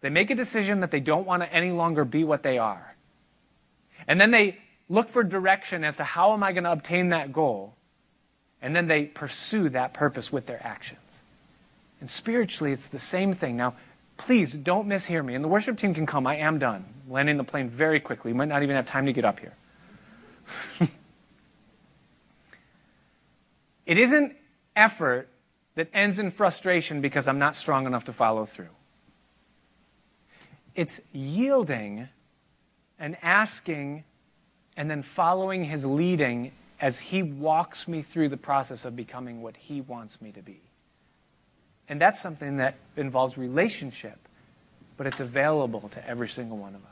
[0.00, 2.96] They make a decision that they don't want to any longer be what they are.
[4.08, 7.32] And then they look for direction as to how am I going to obtain that
[7.32, 7.76] goal.
[8.60, 11.22] And then they pursue that purpose with their actions.
[12.00, 13.56] And spiritually, it's the same thing.
[13.56, 13.74] Now,
[14.16, 15.36] please don't mishear me.
[15.36, 16.26] And the worship team can come.
[16.26, 16.84] I am done.
[17.08, 18.32] Landing the plane very quickly.
[18.32, 19.54] We might not even have time to get up here.
[23.86, 24.36] it isn't
[24.76, 25.28] effort
[25.74, 28.68] that ends in frustration because I'm not strong enough to follow through.
[30.74, 32.08] It's yielding
[32.98, 34.04] and asking
[34.76, 39.56] and then following his leading as he walks me through the process of becoming what
[39.56, 40.60] he wants me to be.
[41.88, 44.18] And that's something that involves relationship,
[44.96, 46.88] but it's available to every single one of us.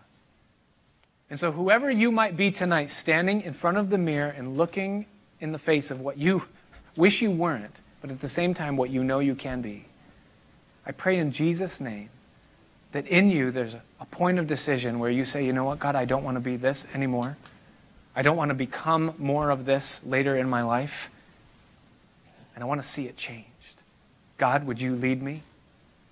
[1.31, 5.07] And so, whoever you might be tonight, standing in front of the mirror and looking
[5.39, 6.43] in the face of what you
[6.97, 9.87] wish you weren't, but at the same time, what you know you can be.
[10.87, 12.11] I pray in Jesus' name
[12.93, 15.95] that in you there's a point of decision where you say, you know what, God,
[15.95, 17.37] I don't want to be this anymore.
[18.17, 21.11] I don't want to become more of this later in my life.
[22.55, 23.47] And I want to see it changed.
[24.39, 25.43] God, would you lead me?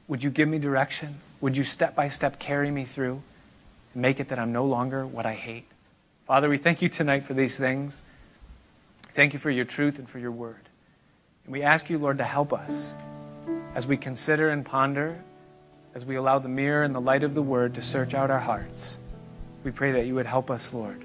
[0.07, 1.17] Would you give me direction?
[1.41, 3.23] Would you step by step carry me through
[3.95, 5.67] and make it that I'm no longer what I hate?
[6.27, 8.01] Father, we thank you tonight for these things.
[9.11, 10.68] Thank you for your truth and for your word.
[11.49, 12.93] And we ask you, Lord, to help us
[13.75, 15.17] as we consider and ponder,
[15.95, 18.39] as we allow the mirror and the light of the word to search out our
[18.39, 18.99] hearts.
[19.65, 21.03] We pray that you would help us, Lord.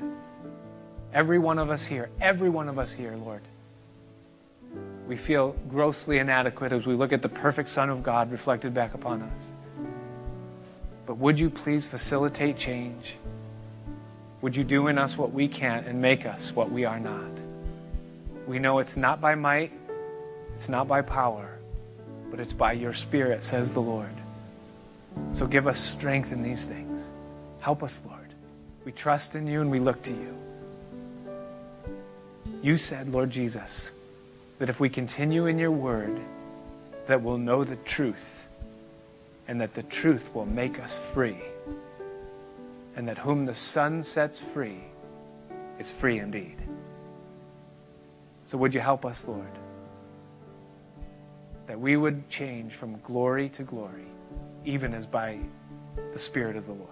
[1.14, 3.40] Every one of us here, every one of us here, Lord.
[5.08, 8.94] We feel grossly inadequate as we look at the perfect Son of God reflected back
[8.94, 9.54] upon us.
[11.06, 13.16] But would you please facilitate change?
[14.42, 17.32] Would you do in us what we can't and make us what we are not?
[18.46, 19.72] We know it's not by might,
[20.54, 21.60] it's not by power,
[22.30, 24.14] but it's by your Spirit, says the Lord.
[25.32, 27.08] So give us strength in these things.
[27.60, 28.20] Help us, Lord.
[28.86, 30.38] We trust in you and we look to you.
[32.62, 33.92] You said, Lord Jesus,
[34.60, 36.20] that if we continue in your word,
[37.08, 38.48] that we'll know the truth,
[39.48, 41.38] and that the truth will make us free,
[42.96, 44.84] and that whom the Son sets free
[45.80, 46.56] is free indeed.
[48.46, 49.52] So would you help us, Lord,
[51.68, 54.08] that we would change from glory to glory,
[54.66, 55.40] even as by
[56.12, 56.90] the Spirit of the Lord.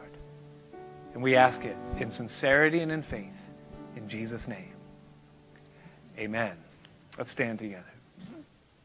[1.13, 3.51] And we ask it in sincerity and in faith,
[3.95, 4.73] in Jesus' name.
[6.17, 6.55] Amen.
[7.17, 7.90] Let's stand together.